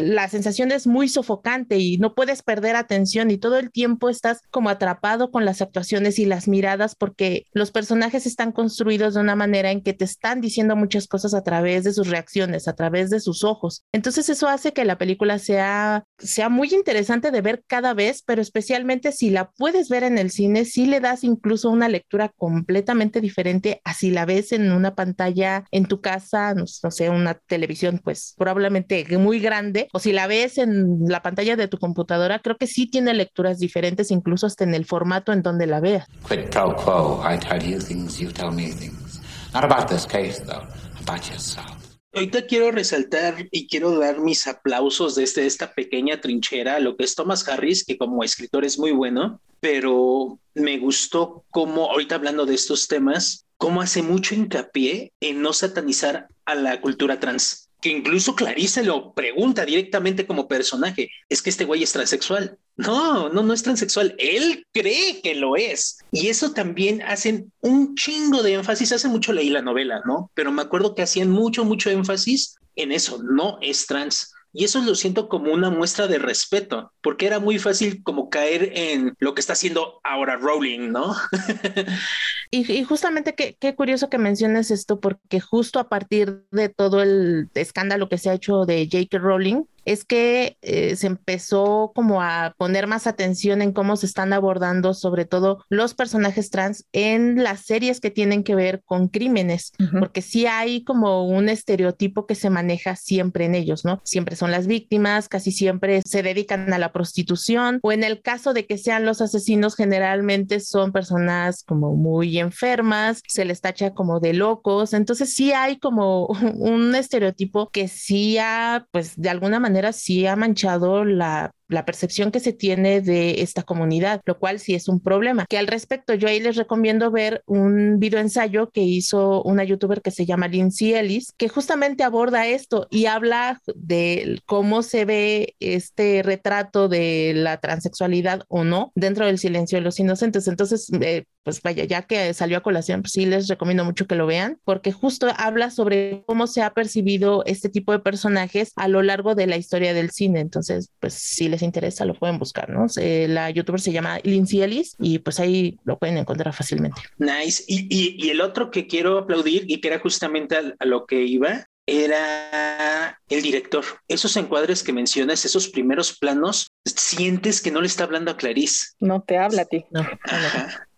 [0.00, 4.40] La sensación es muy sofocante y no puedes perder atención y todo el tiempo estás
[4.50, 9.36] como atrapado con las actuaciones y las miradas porque los personajes están construidos de una
[9.36, 12.95] manera en que te están diciendo muchas cosas a través de sus reacciones, a través
[13.10, 13.84] de sus ojos.
[13.92, 18.42] Entonces eso hace que la película sea, sea muy interesante de ver cada vez, pero
[18.42, 23.20] especialmente si la puedes ver en el cine, si le das incluso una lectura completamente
[23.20, 27.34] diferente a si la ves en una pantalla en tu casa, no, no sé, una
[27.34, 32.40] televisión pues probablemente muy grande, o si la ves en la pantalla de tu computadora,
[32.40, 36.06] creo que sí tiene lecturas diferentes, incluso hasta en el formato en donde la veas.
[36.28, 39.20] Quid pro quo, I tell you things, you tell me things.
[39.52, 40.66] Not about this case, though,
[41.00, 41.75] about yourself.
[42.16, 47.04] Ahorita quiero resaltar y quiero dar mis aplausos desde esta pequeña trinchera a lo que
[47.04, 52.46] es Thomas Harris, que como escritor es muy bueno, pero me gustó cómo, ahorita hablando
[52.46, 57.65] de estos temas, cómo hace mucho hincapié en no satanizar a la cultura trans.
[57.80, 62.58] Que incluso Clarice lo pregunta directamente como personaje, es que este güey es transexual.
[62.76, 64.14] No, no, no es transexual.
[64.18, 65.98] Él cree que lo es.
[66.10, 68.92] Y eso también hacen un chingo de énfasis.
[68.92, 70.30] Hace mucho leí la novela, ¿no?
[70.34, 73.22] Pero me acuerdo que hacían mucho, mucho énfasis en eso.
[73.22, 74.32] No es trans.
[74.56, 78.72] Y eso lo siento como una muestra de respeto, porque era muy fácil como caer
[78.74, 81.14] en lo que está haciendo ahora Rowling, ¿no?
[82.50, 87.50] y, justamente qué, qué curioso que menciones esto, porque justo a partir de todo el
[87.52, 89.18] escándalo que se ha hecho de J.K.
[89.18, 94.32] Rowling, es que eh, se empezó como a poner más atención en cómo se están
[94.32, 99.72] abordando sobre todo los personajes trans en las series que tienen que ver con crímenes,
[99.98, 104.00] porque sí hay como un estereotipo que se maneja siempre en ellos, ¿no?
[104.04, 108.52] Siempre son las víctimas, casi siempre se dedican a la prostitución o en el caso
[108.54, 114.18] de que sean los asesinos generalmente son personas como muy enfermas, se les tacha como
[114.18, 119.75] de locos, entonces sí hay como un estereotipo que sí ha pues de alguna manera
[119.92, 124.74] sí ha manchado la la percepción que se tiene de esta comunidad, lo cual sí
[124.74, 125.46] es un problema.
[125.48, 130.02] Que al respecto, yo ahí les recomiendo ver un video ensayo que hizo una youtuber
[130.02, 135.56] que se llama Lindsay Ellis, que justamente aborda esto y habla de cómo se ve
[135.60, 140.48] este retrato de la transexualidad o no dentro del silencio de los inocentes.
[140.48, 144.16] Entonces, eh, pues vaya, ya que salió a colación, pues sí les recomiendo mucho que
[144.16, 148.88] lo vean, porque justo habla sobre cómo se ha percibido este tipo de personajes a
[148.88, 150.40] lo largo de la historia del cine.
[150.40, 152.86] Entonces, pues sí les interesa, lo pueden buscar, ¿no?
[152.96, 157.00] la youtuber se llama Lindsay Ellis y pues ahí lo pueden encontrar fácilmente.
[157.18, 157.64] Nice.
[157.66, 161.66] Y, y, el otro que quiero aplaudir y que era justamente a, lo que iba,
[161.86, 163.84] era el director.
[164.08, 168.88] Esos encuadres que mencionas, esos primeros planos, sientes que no le está hablando a Clarice.
[169.00, 169.84] No te habla a ti.
[169.90, 170.06] No.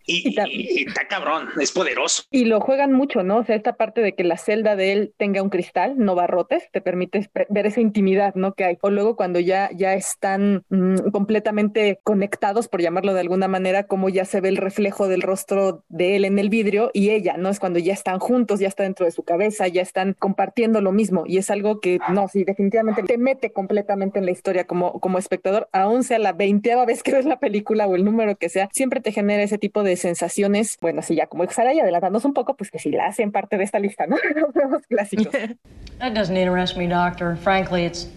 [0.09, 2.23] Y, está cabrón, es poderoso.
[2.31, 3.37] Y lo juegan mucho, ¿no?
[3.37, 6.69] O sea, esta parte de que la celda de él tenga un cristal, no barrotes,
[6.71, 8.53] te permite ver esa intimidad, ¿no?
[8.53, 8.77] Que hay.
[8.81, 14.09] O luego cuando ya, ya están mm, completamente conectados, por llamarlo de alguna manera, como
[14.09, 17.49] ya se ve el reflejo del rostro de él en el vidrio y ella, ¿no?
[17.49, 20.91] Es cuando ya están juntos, ya está dentro de su cabeza, ya están compartiendo lo
[20.91, 21.23] mismo.
[21.27, 25.17] Y es algo que, no, sí, definitivamente te mete completamente en la historia como, como
[25.17, 28.69] espectador, aún sea la veinteava vez que ves la película o el número que sea,
[28.71, 32.33] siempre te genera ese tipo de sensaciones, bueno, así ya como Exara y adelantándose un
[32.33, 34.17] poco, pues que sí la hacen parte de esta lista, ¿no?
[34.71, 35.27] Los clásicos.
[35.99, 37.35] That doesn't interest me, doctor.
[37.35, 38.07] Frankly, it's,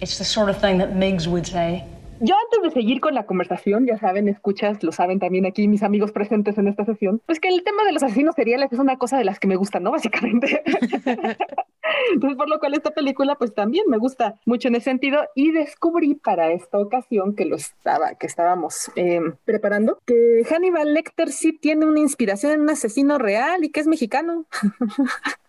[0.00, 1.84] it's the sort of thing that Miggs would say.
[2.20, 5.82] Yo antes de seguir con la conversación, ya saben, escuchas, lo saben también aquí mis
[5.82, 8.98] amigos presentes en esta sesión, pues que el tema de los asesinos seriales es una
[8.98, 9.92] cosa de las que me gustan, ¿no?
[9.92, 10.62] Básicamente.
[12.12, 15.52] Entonces, por lo cual esta película, pues también me gusta mucho en ese sentido y
[15.52, 21.52] descubrí para esta ocasión que lo estaba, que estábamos em, preparando, que Hannibal Lecter sí
[21.52, 24.44] tiene una inspiración en un asesino real y que es mexicano.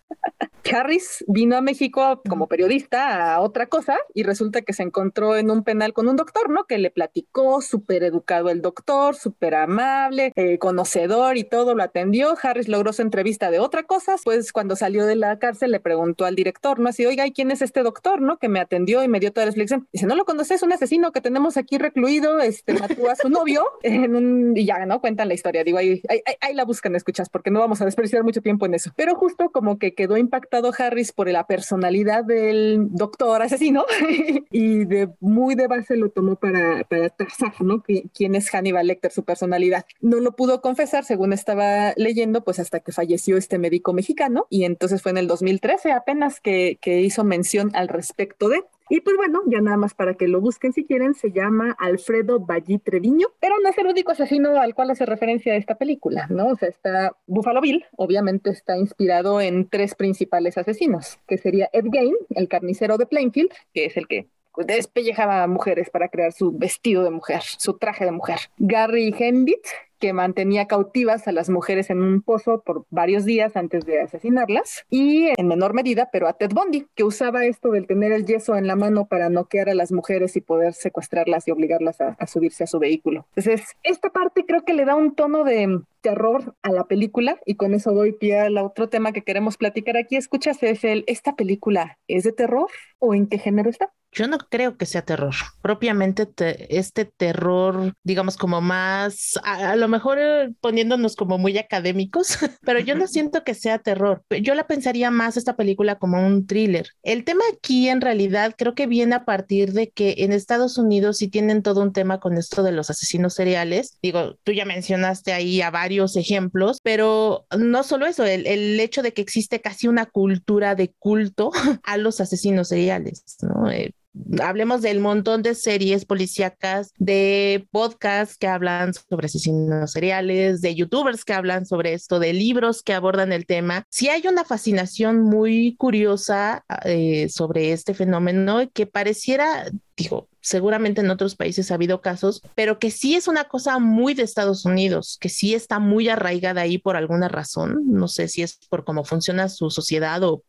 [0.70, 5.50] Harris vino a México como periodista a otra cosa y resulta que se encontró en
[5.50, 6.64] un penal con un doctor, ¿no?
[6.64, 12.36] Que le platicó, súper educado el doctor, súper amable, eh, conocedor y todo, lo atendió.
[12.40, 16.24] Harris logró su entrevista de otra cosa, pues cuando salió de la cárcel le preguntó
[16.24, 16.88] al director, ¿no?
[16.88, 18.38] Así, oiga, ¿y quién es este doctor, no?
[18.38, 19.88] Que me atendió y me dio toda la explicación.
[19.92, 20.62] Dice, ¿no lo conoces?
[20.62, 24.56] Un asesino que tenemos aquí recluido, este, mató a su novio en un...
[24.56, 25.00] y ya, ¿no?
[25.00, 25.64] Cuentan la historia.
[25.64, 28.74] Digo, ahí, ahí, ahí la buscan, escuchas, porque no vamos a desperdiciar mucho tiempo en
[28.74, 28.92] eso.
[28.96, 33.84] Pero justo como que quedó impactado Harris por la personalidad del doctor asesino
[34.50, 37.84] y de muy de base lo tomó para, para trazar, ¿no?
[38.14, 39.84] ¿Quién es Hannibal Lecter, su personalidad?
[40.00, 44.64] No lo pudo confesar, según estaba leyendo, pues hasta que falleció este médico mexicano y
[44.64, 48.64] entonces fue en el 2013 apenas que, que hizo mención al respecto de.
[48.90, 52.40] Y pues bueno, ya nada más para que lo busquen si quieren, se llama Alfredo
[52.40, 56.48] Ballí Treviño, pero no es el único asesino al cual hace referencia esta película, ¿no?
[56.48, 61.84] O sea, está Buffalo Bill, obviamente está inspirado en tres principales asesinos, que sería Ed
[61.86, 64.26] Gain, el carnicero de Plainfield, que es el que
[64.56, 68.38] despellejaba a mujeres para crear su vestido de mujer, su traje de mujer.
[68.58, 69.64] Gary Hendit,
[70.00, 74.84] que mantenía cautivas a las mujeres en un pozo por varios días antes de asesinarlas,
[74.90, 78.56] y en menor medida, pero a Ted Bundy, que usaba esto del tener el yeso
[78.56, 82.64] en la mano para noquear a las mujeres y poder secuestrarlas y obligarlas a, subirse
[82.64, 83.26] a su vehículo.
[83.34, 87.56] Entonces, esta parte creo que le da un tono de terror a la película y
[87.56, 90.16] con eso doy pie al otro tema que queremos platicar aquí.
[90.16, 93.92] Escuchas, es ¿esta película es de terror o en qué género está?
[94.12, 95.34] Yo no creo que sea terror.
[95.62, 96.28] Propiamente
[96.76, 102.96] este terror, digamos, como más, a, lo mejor eh, poniéndonos como muy académicos, pero yo
[102.96, 104.24] no siento que sea terror.
[104.42, 106.88] Yo la pensaría más esta película como un thriller.
[107.02, 111.18] El tema aquí en realidad creo que viene a partir de que en Estados Unidos
[111.18, 113.98] sí tienen todo un tema con esto de los asesinos seriales.
[114.02, 119.02] Digo, tú ya mencionaste ahí a varios ejemplos, pero no solo eso, el, el hecho
[119.02, 121.52] de que existe casi una cultura de culto
[121.84, 123.70] a los asesinos seriales, ¿no?
[123.70, 123.94] Eh,
[124.40, 131.24] hablemos del montón de series policíacas, de podcasts que hablan sobre asesinos seriales, de youtubers
[131.24, 133.84] que hablan sobre esto, de libros que abordan el tema.
[133.90, 139.70] Sí hay una fascinación muy curiosa eh, sobre este fenómeno que pareciera,
[140.02, 144.14] digo, seguramente en otros países ha habido casos, pero que sí es una cosa muy
[144.14, 147.82] de Estados Unidos, que sí está muy arraigada ahí por alguna razón.
[147.86, 150.42] No sé si es por cómo funciona su sociedad o,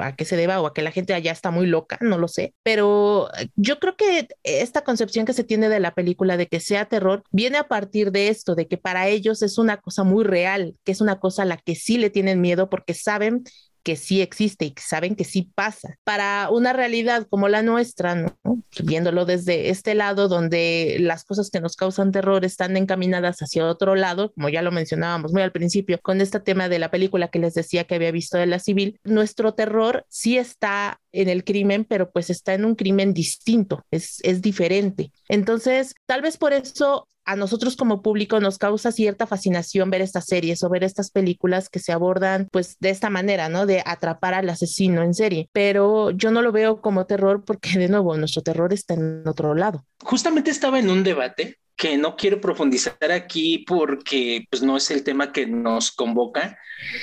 [0.00, 2.28] a qué se deba o a que la gente allá está muy loca, no lo
[2.28, 2.54] sé.
[2.62, 6.86] Pero yo creo que esta concepción que se tiene de la película de que sea
[6.86, 10.76] terror viene a partir de esto, de que para ellos es una cosa muy real,
[10.84, 13.44] que es una cosa a la que sí le tienen miedo porque saben
[13.86, 15.94] que sí existe y que saben que sí pasa.
[16.02, 18.34] Para una realidad como la nuestra,
[18.82, 23.94] viéndolo desde este lado donde las cosas que nos causan terror están encaminadas hacia otro
[23.94, 27.38] lado, como ya lo mencionábamos muy al principio, con este tema de la película que
[27.38, 31.84] les decía que había visto de la civil, nuestro terror sí está en el crimen,
[31.84, 35.12] pero pues está en un crimen distinto, es, es diferente.
[35.28, 40.26] Entonces, tal vez por eso a nosotros como público nos causa cierta fascinación ver estas
[40.26, 43.66] series o ver estas películas que se abordan pues de esta manera, ¿no?
[43.66, 45.50] De atrapar al asesino en serie.
[45.52, 49.54] Pero yo no lo veo como terror porque de nuevo nuestro terror está en otro
[49.54, 49.84] lado.
[50.02, 55.04] Justamente estaba en un debate que no quiero profundizar aquí porque pues, no es el
[55.04, 56.58] tema que nos convoca,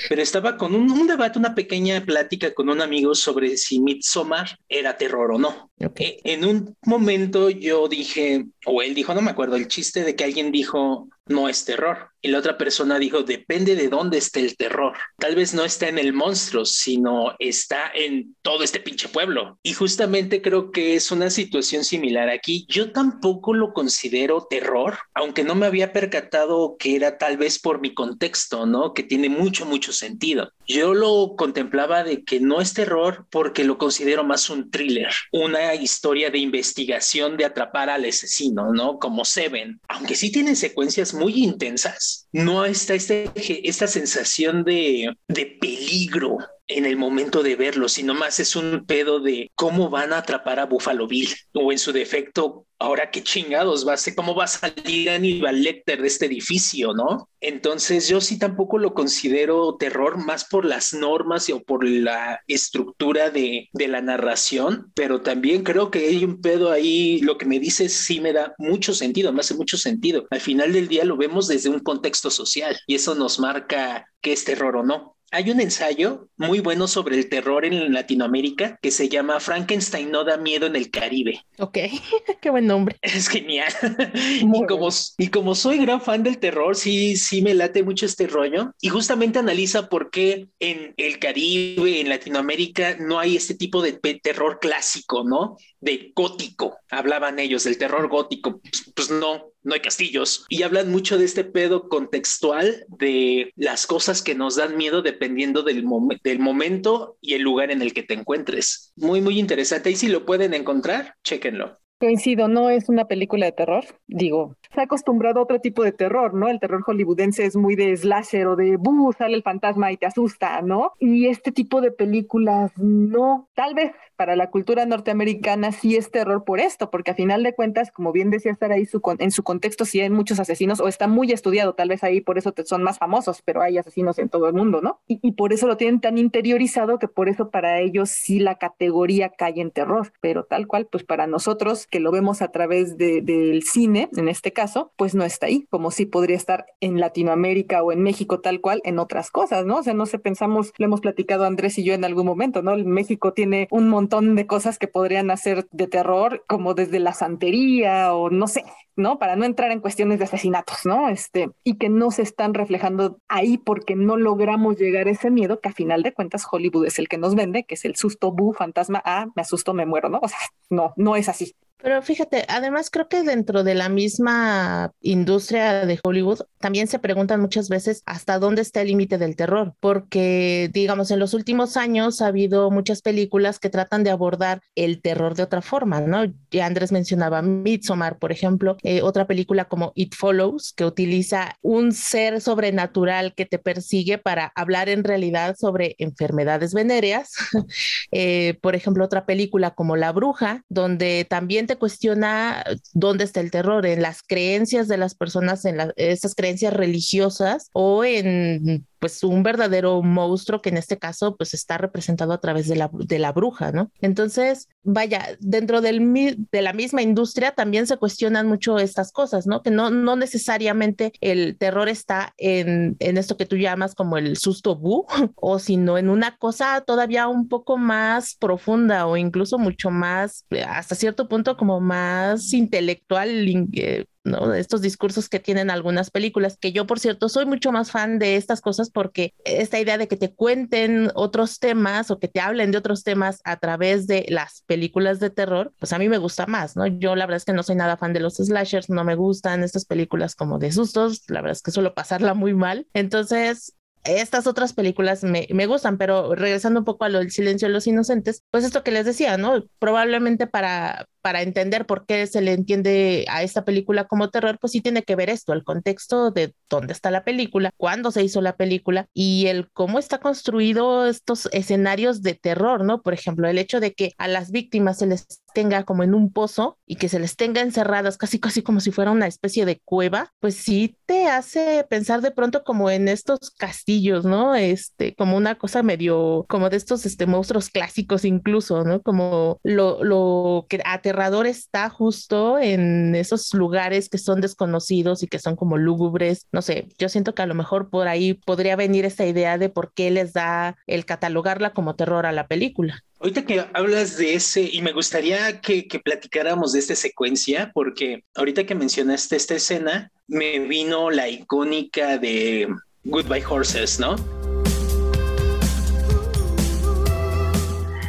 [0.08, 4.96] pero estaba con un, debate, una pequeña plática con un amigo sobre si Midsommar era
[4.96, 5.70] terror o no.
[5.96, 10.16] E, en un momento yo dije, o él dijo, no me acuerdo, el chiste de
[10.16, 12.10] que alguien dijo, no es terror.
[12.20, 14.96] Y la otra persona dijo, depende de dónde esté el terror.
[15.18, 19.58] Tal vez no está en el monstruo, sino está en todo este pinche pueblo.
[19.62, 22.66] Y justamente creo que es una situación similar aquí.
[22.68, 27.80] Yo tampoco lo considero terror, aunque no me había percatado que era tal vez por
[27.80, 28.94] mi contexto, ¿no?
[28.94, 30.50] Que tiene mucho, mucho sentido.
[30.66, 35.74] Yo lo contemplaba de que no es terror porque lo considero más un thriller, una
[35.74, 38.98] historia de investigación de atrapar al asesino, ¿no?
[38.98, 43.30] Como Seven, aunque sí tiene secuencias muy intensas, no está este,
[43.68, 49.20] esta sensación de, de peligro en el momento de verlo, sino más es un pedo
[49.20, 53.86] de cómo van a atrapar a Buffalo Bill o en su defecto, ahora qué chingados
[53.86, 57.28] va a ser, cómo va a salir Aníbal Lecter de este edificio, ¿no?
[57.40, 63.30] Entonces yo sí tampoco lo considero terror más por las normas o por la estructura
[63.30, 67.60] de, de la narración, pero también creo que hay un pedo ahí, lo que me
[67.60, 70.26] dices sí me da mucho sentido, me hace mucho sentido.
[70.30, 74.32] Al final del día lo vemos desde un contexto social y eso nos marca qué
[74.32, 75.13] es terror o no.
[75.34, 80.22] Hay un ensayo muy bueno sobre el terror en Latinoamérica que se llama Frankenstein no
[80.22, 81.44] da miedo en el Caribe.
[81.58, 81.76] Ok,
[82.40, 82.96] qué buen nombre.
[83.02, 83.72] Es genial.
[84.14, 88.28] y, como, y como soy gran fan del terror, sí, sí me late mucho este
[88.28, 88.76] rollo.
[88.80, 93.94] Y justamente analiza por qué en el Caribe, en Latinoamérica, no hay este tipo de
[94.22, 95.56] terror clásico, ¿no?
[95.80, 96.76] De gótico.
[96.90, 98.60] Hablaban ellos del terror gótico.
[98.60, 100.46] pues, pues no, no hay castillos.
[100.48, 105.62] Y hablan mucho de este pedo contextual de las cosas que nos dan miedo dependiendo
[105.62, 105.84] del,
[106.22, 108.92] del momento y el lugar en el que te encuentres.
[108.96, 109.90] Muy, muy interesante.
[109.90, 111.78] Y si lo pueden encontrar, chéquenlo.
[111.98, 113.84] Coincido, no es una película de terror.
[114.06, 116.48] Digo, se ha acostumbrado a otro tipo de terror, ¿no?
[116.48, 120.06] El terror hollywoodense es muy de slasher o de buh, sale el fantasma y te
[120.06, 120.92] asusta, ¿no?
[120.98, 123.48] Y este tipo de películas no.
[123.54, 127.54] Tal vez para la cultura norteamericana sí es terror por esto, porque a final de
[127.54, 128.86] cuentas, como bien decía estar ahí
[129.18, 132.38] en su contexto, sí hay muchos asesinos o está muy estudiado, tal vez ahí por
[132.38, 135.00] eso son más famosos, pero hay asesinos en todo el mundo, ¿no?
[135.06, 138.56] Y, y, por eso lo tienen tan interiorizado que por eso para ellos sí la
[138.56, 142.96] categoría cae en terror, pero tal cual, pues para nosotros que lo vemos a través
[142.96, 144.63] de, del cine, en este caso,
[144.96, 148.80] pues no está ahí, como si podría estar en Latinoamérica o en México tal cual
[148.84, 149.78] en otras cosas, ¿no?
[149.78, 152.76] O sea, no sé, pensamos, lo hemos platicado Andrés y yo en algún momento, ¿no?
[152.76, 158.14] México tiene un montón de cosas que podrían hacer de terror, como desde la santería
[158.14, 158.64] o no sé,
[158.96, 159.18] ¿no?
[159.18, 161.08] Para no entrar en cuestiones de asesinatos, ¿no?
[161.08, 165.60] Este, y que no se están reflejando ahí porque no logramos llegar a ese miedo
[165.60, 168.32] que a final de cuentas Hollywood es el que nos vende, que es el susto,
[168.32, 170.20] bu, fantasma, ah, me asusto, me muero, ¿no?
[170.22, 170.38] O sea,
[170.70, 171.54] no, no es así.
[171.84, 177.42] Pero fíjate, además creo que dentro de la misma industria de Hollywood también se preguntan
[177.42, 182.22] muchas veces hasta dónde está el límite del terror, porque digamos en los últimos años
[182.22, 186.24] ha habido muchas películas que tratan de abordar el terror de otra forma, ¿no?
[186.50, 191.92] Ya Andrés mencionaba Midsommar, por ejemplo, eh, otra película como It Follows, que utiliza un
[191.92, 197.34] ser sobrenatural que te persigue para hablar en realidad sobre enfermedades venéreas.
[198.10, 203.50] eh, por ejemplo, otra película como La Bruja, donde también te cuestiona dónde está el
[203.50, 209.42] terror, en las creencias de las personas, en esas creencias religiosas o en pues un
[209.42, 213.32] verdadero monstruo que en este caso pues está representado a través de la, de la
[213.32, 213.90] bruja, ¿no?
[214.00, 219.62] Entonces, vaya, dentro del, de la misma industria también se cuestionan mucho estas cosas, ¿no?
[219.62, 224.38] Que no, no necesariamente el terror está en, en esto que tú llamas como el
[224.38, 229.90] susto bu, o sino en una cosa todavía un poco más profunda o incluso mucho
[229.90, 233.28] más, hasta cierto punto como más intelectual,
[233.74, 234.54] eh, ¿no?
[234.54, 238.36] Estos discursos que tienen algunas películas, que yo, por cierto, soy mucho más fan de
[238.36, 242.70] estas cosas porque esta idea de que te cuenten otros temas o que te hablen
[242.70, 246.46] de otros temas a través de las películas de terror, pues a mí me gusta
[246.46, 246.86] más, ¿no?
[246.86, 249.62] Yo la verdad es que no soy nada fan de los slashers, no me gustan
[249.62, 252.86] estas películas como de sustos, la verdad es que suelo pasarla muy mal.
[252.94, 257.68] Entonces, estas otras películas me, me, gustan, pero regresando un poco a lo del silencio
[257.68, 259.64] de los inocentes, pues esto que les decía, ¿no?
[259.78, 264.72] Probablemente para, para entender por qué se le entiende a esta película como terror, pues
[264.72, 268.42] sí tiene que ver esto, el contexto de dónde está la película, cuándo se hizo
[268.42, 273.00] la película y el cómo está construido estos escenarios de terror, ¿no?
[273.00, 276.30] Por ejemplo, el hecho de que a las víctimas se les tenga como en un
[276.30, 279.80] pozo y que se les tenga encerradas casi casi como si fuera una especie de
[279.82, 284.54] cueva, pues sí te hace pensar de pronto como en estos castillos, ¿no?
[284.54, 289.00] Este, como una cosa medio como de estos este monstruos clásicos incluso, ¿no?
[289.00, 290.82] Como lo, lo que
[291.14, 296.60] aterrador está justo en esos lugares que son desconocidos y que son como lúgubres, no
[296.60, 299.92] sé, yo siento que a lo mejor por ahí podría venir esta idea de por
[299.94, 303.02] qué les da el catalogarla como terror a la película.
[303.20, 308.24] Ahorita que hablas de ese, y me gustaría que, que, platicáramos de esta secuencia, porque
[308.34, 312.68] ahorita que mencionaste esta escena, me vino la icónica de
[313.04, 314.16] Goodbye Horses, ¿no?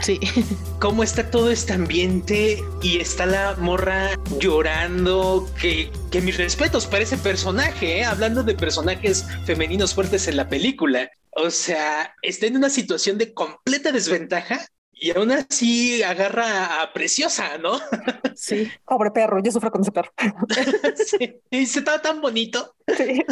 [0.06, 0.20] Sí.
[0.80, 5.50] ¿Cómo está todo este ambiente y está la morra llorando?
[5.60, 8.06] Que, que mis respetos para ese personaje, ¿eh?
[8.06, 11.10] hablando de personajes femeninos fuertes en la película.
[11.32, 17.58] O sea, está en una situación de completa desventaja y aún así agarra a Preciosa,
[17.58, 17.80] ¿no?
[18.36, 18.70] Sí.
[18.86, 20.12] Pobre perro, yo sufro con ese perro.
[20.98, 22.76] sí, y se estaba tan bonito.
[22.96, 23.24] Sí.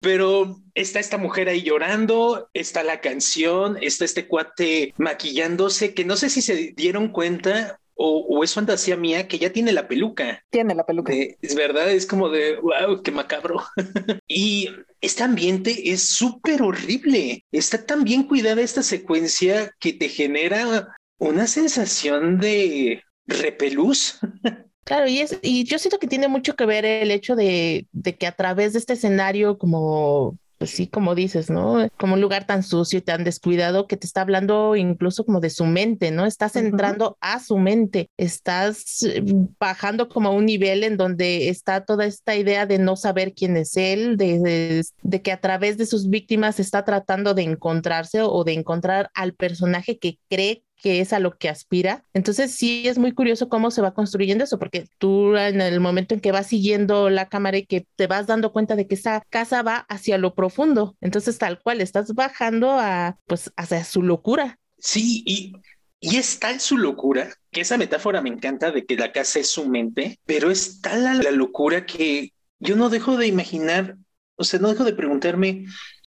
[0.00, 6.16] Pero está esta mujer ahí llorando, está la canción, está este cuate maquillándose, que no
[6.16, 10.44] sé si se dieron cuenta o, o, es fantasía mía que ya tiene la peluca.
[10.50, 11.12] Tiene la peluca.
[11.12, 13.60] es verdad, es como de, wow, qué macabro.
[14.28, 14.68] y
[15.00, 17.44] este ambiente es súper horrible.
[17.50, 24.20] Está tan bien cuidada esta secuencia que te genera una sensación de repelús.
[24.88, 28.16] Claro, y, es, y yo siento que tiene mucho que ver el hecho de, de
[28.16, 31.88] que a través de este escenario como pues sí, como dices, ¿no?
[31.98, 35.50] Como un lugar tan sucio y tan descuidado que te está hablando incluso como de
[35.50, 36.26] su mente, ¿no?
[36.26, 39.22] Estás entrando a su mente, estás eh,
[39.60, 43.56] bajando como a un nivel en donde está toda esta idea de no saber quién
[43.56, 48.42] es él, de, de, que a través de sus víctimas está tratando de encontrarse o
[48.42, 52.04] de encontrar al personaje que cree que es a lo que aspira.
[52.14, 56.14] Entonces sí es muy curioso cómo se va construyendo eso, porque tú en el momento
[56.14, 59.22] en que vas siguiendo la cámara y que te vas dando cuenta de que esa
[59.28, 64.58] casa va hacia lo profundo, entonces tal cual estás bajando a pues hacia su locura.
[64.78, 65.52] Sí, y,
[66.00, 69.50] y es tal su locura que esa metáfora me encanta de que la casa es
[69.50, 73.96] su mente, pero es tal la, la locura que yo no dejo de imaginar,
[74.36, 75.64] o sea, no dejo de preguntarme,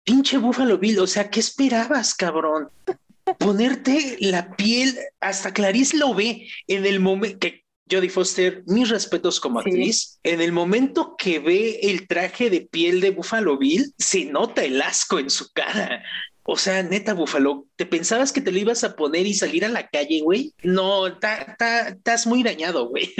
[0.04, 2.68] pinche Buffalo Bill, o sea, ¿qué esperabas, cabrón?
[3.34, 9.40] Ponerte la piel, hasta Clarice lo ve en el momento que Jodie Foster, mis respetos
[9.40, 14.26] como actriz, en el momento que ve el traje de piel de Buffalo Bill, se
[14.26, 16.02] nota el asco en su cara.
[16.42, 19.68] O sea, neta, Buffalo, ¿te pensabas que te lo ibas a poner y salir a
[19.68, 20.54] la calle, güey?
[20.62, 23.14] No, estás muy dañado, güey.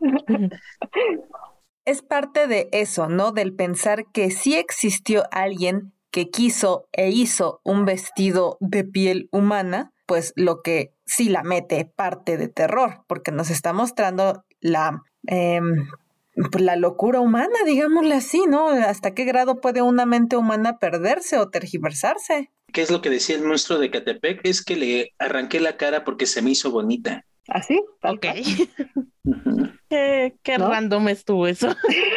[1.84, 3.30] es parte de eso, ¿no?
[3.30, 9.92] Del pensar que sí existió alguien que quiso e hizo un vestido de piel humana,
[10.06, 15.90] pues lo que sí la mete parte de terror, porque nos está mostrando la, em,
[16.50, 18.68] pues, la locura humana, digámosle así, ¿no?
[18.68, 22.50] ¿Hasta qué grado puede una mente humana perderse o tergiversarse?
[22.72, 24.40] ¿Qué es lo que decía el monstruo de Catepec?
[24.42, 27.26] Es que le arranqué la cara porque se me hizo bonita.
[27.46, 27.78] ¿Así?
[28.00, 28.26] ¿Ah, ok.
[29.90, 31.68] qué, random estuvo eso.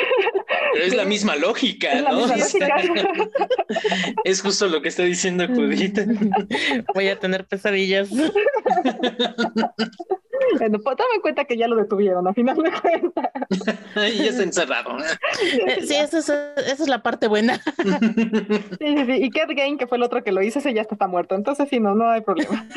[0.84, 2.25] es la misma lógica, ¿no?
[4.23, 5.99] es justo lo que está diciendo Judith.
[6.93, 8.09] Voy a tener pesadillas.
[10.57, 13.32] Bueno, pues en cuenta que ya lo detuvieron, a final de cuentas.
[14.13, 15.01] y ya se encerraron.
[15.01, 17.61] Eh, sí, esa es, esa es la parte buena.
[18.80, 19.11] sí, sí, sí.
[19.21, 21.36] Y Ked Gain, que fue el otro que lo hizo, ese ya está, está muerto.
[21.36, 22.67] Entonces, sí, no, no hay problema.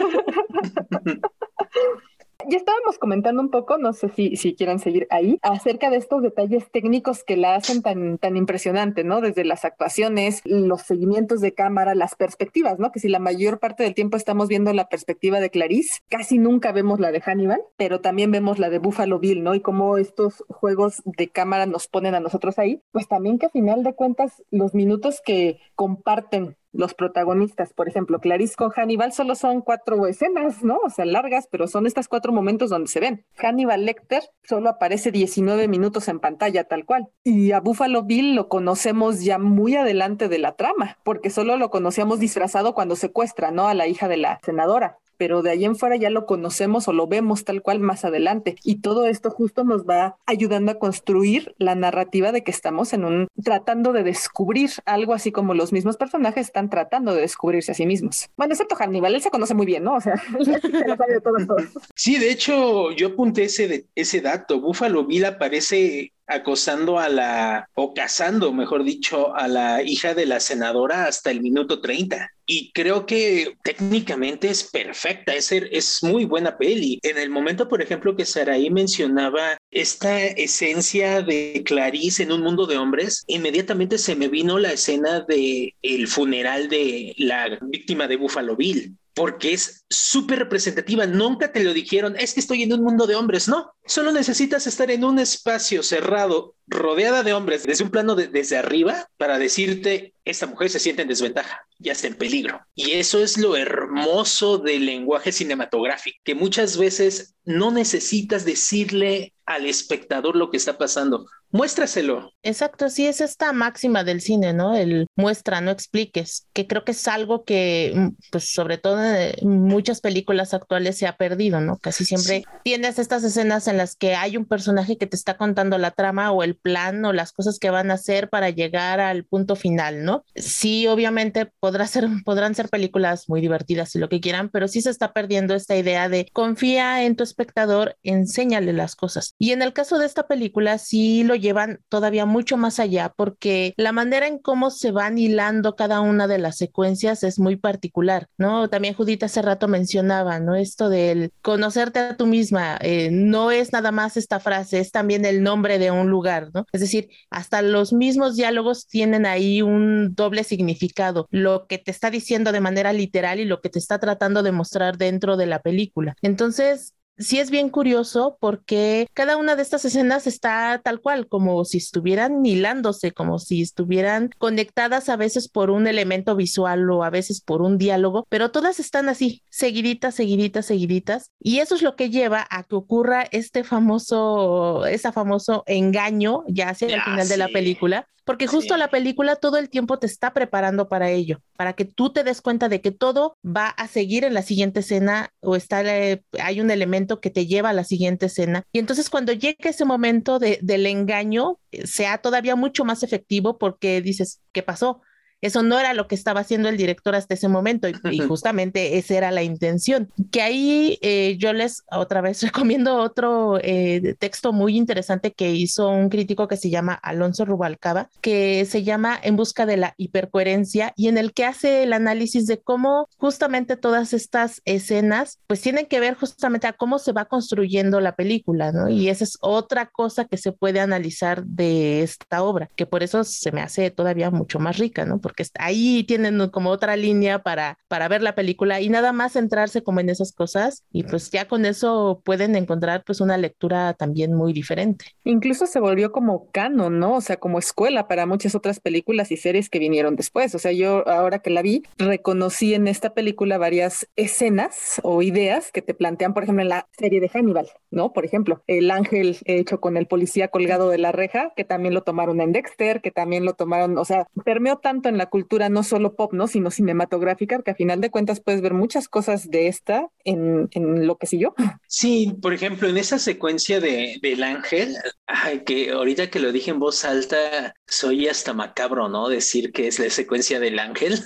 [2.48, 6.22] Ya estábamos comentando un poco, no sé si, si quieran seguir ahí, acerca de estos
[6.22, 9.20] detalles técnicos que la hacen tan, tan impresionante, ¿no?
[9.20, 12.92] Desde las actuaciones, los seguimientos de cámara, las perspectivas, ¿no?
[12.92, 16.72] Que si la mayor parte del tiempo estamos viendo la perspectiva de Clarice, casi nunca
[16.72, 19.54] vemos la de Hannibal, pero también vemos la de Buffalo Bill, ¿no?
[19.54, 23.50] Y cómo estos juegos de cámara nos ponen a nosotros ahí, pues también que a
[23.50, 29.34] final de cuentas los minutos que comparten los protagonistas, por ejemplo, Clarice con Hannibal solo
[29.34, 30.78] son cuatro escenas, ¿no?
[30.84, 33.24] O sea, largas, pero son estos cuatro momentos donde se ven.
[33.36, 37.08] Hannibal Lecter solo aparece 19 minutos en pantalla, tal cual.
[37.24, 41.70] Y a Buffalo Bill lo conocemos ya muy adelante de la trama, porque solo lo
[41.70, 43.68] conocíamos disfrazado cuando secuestra, ¿no?
[43.68, 46.92] A la hija de la senadora pero de ahí en fuera ya lo conocemos o
[46.92, 48.56] lo vemos tal cual más adelante.
[48.64, 53.04] Y todo esto justo nos va ayudando a construir la narrativa de que estamos en
[53.04, 57.76] un tratando de descubrir algo así como los mismos personajes están tratando de descubrirse a
[57.76, 58.30] sí mismos.
[58.36, 59.94] Bueno, excepto Hannibal, él se conoce muy bien, ¿no?
[59.94, 60.20] O sea,
[61.94, 64.60] Sí, de hecho, yo apunté ese, ese dato.
[64.60, 70.40] Buffalo Bill aparece acosando a la, o casando, mejor dicho, a la hija de la
[70.40, 72.30] senadora hasta el minuto 30.
[72.46, 76.98] Y creo que técnicamente es perfecta, es, es muy buena peli.
[77.02, 82.66] En el momento, por ejemplo, que Saraí mencionaba esta esencia de Clarice en un mundo
[82.66, 88.16] de hombres, inmediatamente se me vino la escena de el funeral de la víctima de
[88.16, 91.06] Buffalo Bill porque es súper representativa.
[91.06, 93.48] Nunca te lo dijeron, es que estoy en un mundo de hombres.
[93.48, 98.56] No, solo necesitas estar en un espacio cerrado, rodeada de hombres, desde un plano desde
[98.56, 102.60] arriba, para decirte, esta mujer se siente en desventaja, ya está en peligro.
[102.74, 109.66] Y eso es lo hermoso del lenguaje cinematográfico, que muchas veces no necesitas decirle al
[109.66, 111.26] espectador lo que está pasando.
[111.52, 112.32] Muéstraselo.
[112.42, 114.74] Exacto, sí, es esta máxima del cine, ¿no?
[114.74, 119.62] El muestra, no expliques, que creo que es algo que, mm, pues sobre todo en
[119.62, 121.76] muchas películas actuales se ha perdido, ¿no?
[121.76, 125.76] Casi siempre tienes estas escenas en las que hay un personaje que te está contando
[125.76, 129.24] la trama o el plan o las cosas que van a hacer para llegar al
[129.24, 130.24] punto final, ¿no?
[130.34, 134.80] Sí, obviamente podrá ser, podrán ser películas muy divertidas y lo que quieran, pero sí
[134.80, 139.34] se está perdiendo esta idea de confía en tu espectador, enséñale las cosas.
[139.38, 143.74] Y en el caso de esta película sí lo llevan todavía mucho más allá porque
[143.76, 148.28] la manera en cómo se van hilando cada una de las secuencias es muy particular,
[148.38, 148.70] ¿no?
[148.70, 150.54] También Judith hace rato mencionaba, ¿no?
[150.54, 155.26] Esto del conocerte a tú misma, eh, no es nada más esta frase, es también
[155.26, 156.64] el nombre de un lugar, ¿no?
[156.72, 162.10] Es decir, hasta los mismos diálogos tienen ahí un doble significado, lo que te está
[162.10, 165.60] diciendo de manera literal y lo que te está tratando de mostrar dentro de la
[165.60, 166.14] película.
[166.22, 171.64] Entonces, sí es bien curioso porque cada una de estas escenas está tal cual, como
[171.64, 177.10] si estuvieran hilándose, como si estuvieran conectadas a veces por un elemento visual o a
[177.10, 181.30] veces por un diálogo, pero todas están así, seguiditas, seguiditas, seguiditas.
[181.38, 186.70] Y eso es lo que lleva a que ocurra este famoso, ese famoso engaño ya
[186.70, 190.32] hacia el final de la película, porque justo la película todo el tiempo te está
[190.32, 194.24] preparando para ello, para que tú te des cuenta de que todo va a seguir
[194.24, 197.84] en la siguiente escena o está, eh, hay un elemento que te lleva a la
[197.84, 198.64] siguiente escena.
[198.72, 203.58] Y entonces cuando llega ese momento de, del engaño, eh, sea todavía mucho más efectivo
[203.58, 205.00] porque dices, ¿qué pasó?
[205.42, 209.16] Eso no era lo que estaba haciendo el director hasta ese momento y, justamente esa
[209.16, 210.08] era la intención.
[210.30, 215.88] Que ahí eh, yo les otra vez recomiendo otro eh, texto muy interesante que hizo
[215.88, 220.92] un crítico que se llama Alonso Rubalcaba, que se llama En busca de la hipercoherencia
[220.96, 225.86] y en el que hace el análisis de cómo justamente todas estas escenas pues tienen
[225.86, 228.88] que ver justamente a cómo se va construyendo la película, ¿no?
[228.88, 233.24] Y esa es otra cosa que se puede analizar de esta obra, que por eso
[233.24, 235.18] se me hace todavía mucho más rica, ¿no?
[235.31, 239.82] porque ahí tienen como otra línea para, para ver la película y nada más centrarse
[239.82, 244.34] como en esas cosas y pues ya con eso pueden encontrar pues una lectura también
[244.34, 245.06] muy diferente.
[245.24, 247.16] Incluso se volvió como canon, ¿no?
[247.16, 250.54] O sea, como escuela para muchas otras películas y series que vinieron después.
[250.54, 255.70] O sea, yo ahora que la vi, reconocí en esta película varias escenas o ideas
[255.72, 258.12] que te plantean, por ejemplo, en la serie de Hannibal, ¿no?
[258.12, 262.02] Por ejemplo, el ángel hecho con el policía colgado de la reja, que también lo
[262.02, 265.82] tomaron en Dexter, que también lo tomaron, o sea, permeó tanto en la cultura no
[265.82, 266.46] solo pop, ¿no?
[266.46, 271.06] Sino cinematográfica, que a final de cuentas puedes ver muchas cosas de esta en, en
[271.06, 271.54] lo que siguió.
[271.86, 274.96] Sí, por ejemplo, en esa secuencia de, del ángel,
[275.26, 279.28] ay, que ahorita que lo dije en voz alta, soy hasta macabro, ¿no?
[279.28, 281.20] Decir que es la secuencia del ángel.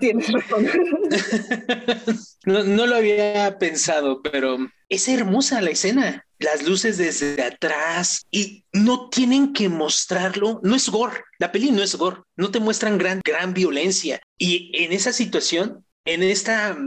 [0.00, 0.66] Tienes razón.
[2.46, 8.64] no, no lo había pensado, pero es hermosa la escena las luces desde atrás y
[8.72, 12.98] no tienen que mostrarlo, no es gore, la peli no es gore, no te muestran
[12.98, 16.78] gran, gran violencia y en esa situación en esta,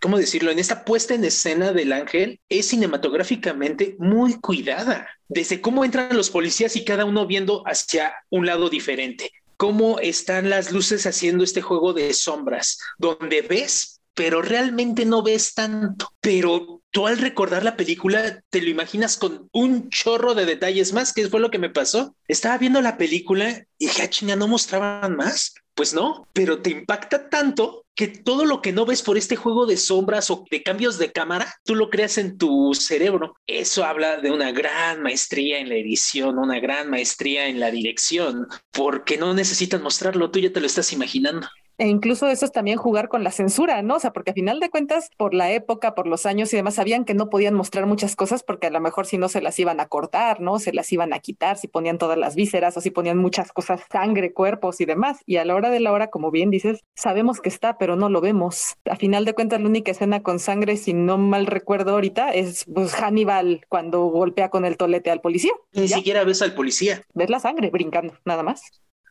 [0.00, 0.52] ¿cómo decirlo?
[0.52, 5.08] En esta puesta en escena del ángel es cinematográficamente muy cuidada.
[5.26, 9.32] Desde cómo entran los policías y cada uno viendo hacia un lado diferente.
[9.56, 15.54] Cómo están las luces haciendo este juego de sombras, donde ves pero realmente no ves
[15.54, 16.12] tanto.
[16.20, 21.12] Pero tú al recordar la película te lo imaginas con un chorro de detalles más,
[21.12, 22.16] que fue lo que me pasó.
[22.26, 25.54] Estaba viendo la película y dije, ah, chinga, ¿no mostraban más?
[25.74, 29.64] Pues no, pero te impacta tanto que todo lo que no ves por este juego
[29.64, 33.36] de sombras o de cambios de cámara, tú lo creas en tu cerebro.
[33.46, 38.48] Eso habla de una gran maestría en la edición, una gran maestría en la dirección,
[38.72, 41.46] porque no necesitan mostrarlo, tú ya te lo estás imaginando.
[41.78, 43.96] E incluso eso es también jugar con la censura, ¿no?
[43.96, 46.74] O sea, porque a final de cuentas, por la época, por los años y demás,
[46.74, 49.56] sabían que no podían mostrar muchas cosas porque a lo mejor si no se las
[49.60, 50.58] iban a cortar, ¿no?
[50.58, 53.82] Se las iban a quitar, si ponían todas las vísceras o si ponían muchas cosas,
[53.92, 55.18] sangre, cuerpos y demás.
[55.24, 58.08] Y a la hora de la hora, como bien dices, sabemos que está, pero no
[58.08, 58.74] lo vemos.
[58.90, 62.64] A final de cuentas, la única escena con sangre, si no mal recuerdo ahorita, es
[62.64, 65.52] pues, Hannibal cuando golpea con el tolete al policía.
[65.72, 67.04] Ni siquiera ves al policía.
[67.14, 68.62] Ves la sangre brincando, nada más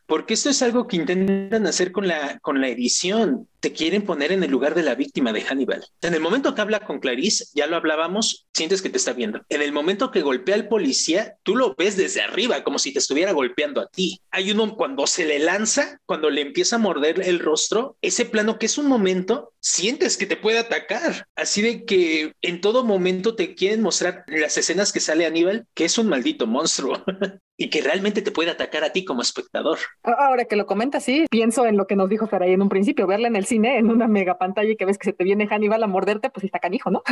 [0.08, 3.46] porque esto es algo que intentan hacer con la, con la edición.
[3.60, 5.84] Te quieren poner en el lugar de la víctima de Hannibal.
[6.00, 9.42] En el momento que habla con Clarice, ya lo hablábamos, sientes que te está viendo.
[9.50, 13.00] En el momento que golpea al policía, tú lo ves desde arriba, como si te
[13.00, 14.22] estuviera golpeando a ti.
[14.30, 18.58] Hay uno cuando se le lanza, cuando le empieza a morder el rostro, ese plano
[18.58, 21.26] que es un momento, sientes que te puede atacar.
[21.36, 25.84] Así de que en todo momento te quieren mostrar las escenas que sale Hannibal, que
[25.84, 27.04] es un maldito monstruo.
[27.60, 29.78] y que realmente te puede atacar a ti como espectador.
[30.04, 33.08] Ahora que lo comentas, sí, pienso en lo que nos dijo Saray en un principio,
[33.08, 35.48] verla en el cine, en una mega pantalla y que ves que se te viene
[35.48, 37.02] Hannibal a morderte, pues está canijo, ¿no?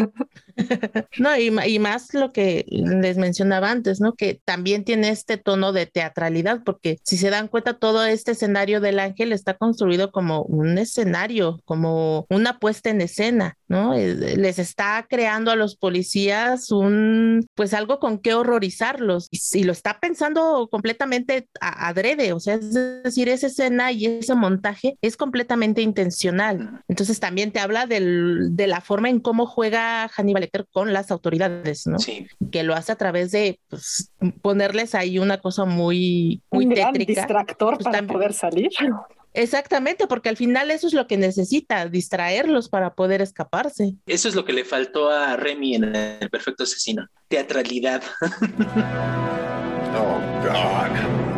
[1.19, 4.15] no, y, y, más lo que les mencionaba antes, ¿no?
[4.15, 8.81] Que también tiene este tono de teatralidad, porque si se dan cuenta, todo este escenario
[8.81, 13.95] del ángel está construido como un escenario, como una puesta en escena, ¿no?
[13.95, 19.29] Eh, les está creando a los policías un, pues algo con qué horrorizarlos.
[19.53, 22.73] Y lo está pensando completamente adrede, o sea, es
[23.03, 26.83] decir, esa escena y ese montaje es completamente intencional.
[26.87, 31.87] Entonces también te habla de la forma en cómo juega Hannibal Lecter con las autoridades,
[31.87, 31.99] ¿no?
[31.99, 32.29] Sí.
[32.53, 37.23] Que lo hace a través de pues, ponerles ahí una cosa muy, muy Un tétrica.
[37.23, 38.71] distractor pues, para poder salir.
[39.37, 43.95] Exactamente, porque al final eso es lo que necesita, distraerlos para poder escaparse.
[44.07, 48.03] Eso es lo que le faltó a Remy en El Perfecto Asesino, teatralidad.
[49.99, 51.37] Oh, God.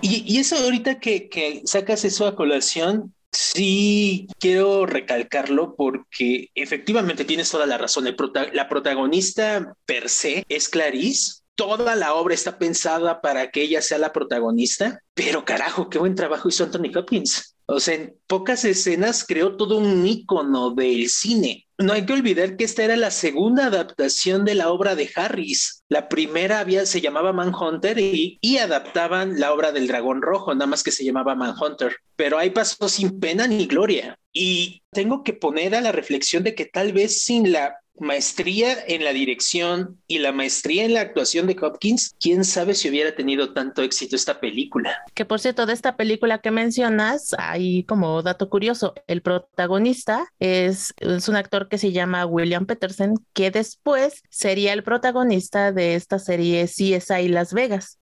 [0.00, 7.50] Y, eso ahorita que, que sacas eso a colación, Sí, quiero recalcarlo porque efectivamente tienes
[7.50, 8.04] toda la razón.
[8.52, 11.42] la protagonista per se es Clarice.
[11.54, 16.14] Toda la obra está pensada para que ella sea la protagonista, pero carajo, qué buen
[16.14, 17.54] trabajo hizo Anthony Hopkins.
[17.72, 21.66] O sea, en pocas escenas creó todo un ícono del cine.
[21.78, 25.84] No hay que olvidar que esta era la segunda adaptación de la obra de Harris.
[25.88, 30.66] La primera había, se llamaba Manhunter y, y adaptaban la obra del Dragón Rojo, nada
[30.66, 31.96] más que se llamaba Manhunter.
[32.16, 34.18] Pero ahí pasó sin pena ni gloria.
[34.32, 39.04] Y tengo que poner a la reflexión de que tal vez sin la maestría en
[39.04, 43.52] la dirección y la maestría en la actuación de Hopkins, quién sabe si hubiera tenido
[43.52, 44.96] tanto éxito esta película.
[45.14, 50.94] Que por cierto, de esta película que mencionas, hay como dato curioso, el protagonista es,
[51.28, 56.64] un actor que se llama William Peterson, que después sería el protagonista de esta serie
[56.64, 57.98] CSI Las Vegas.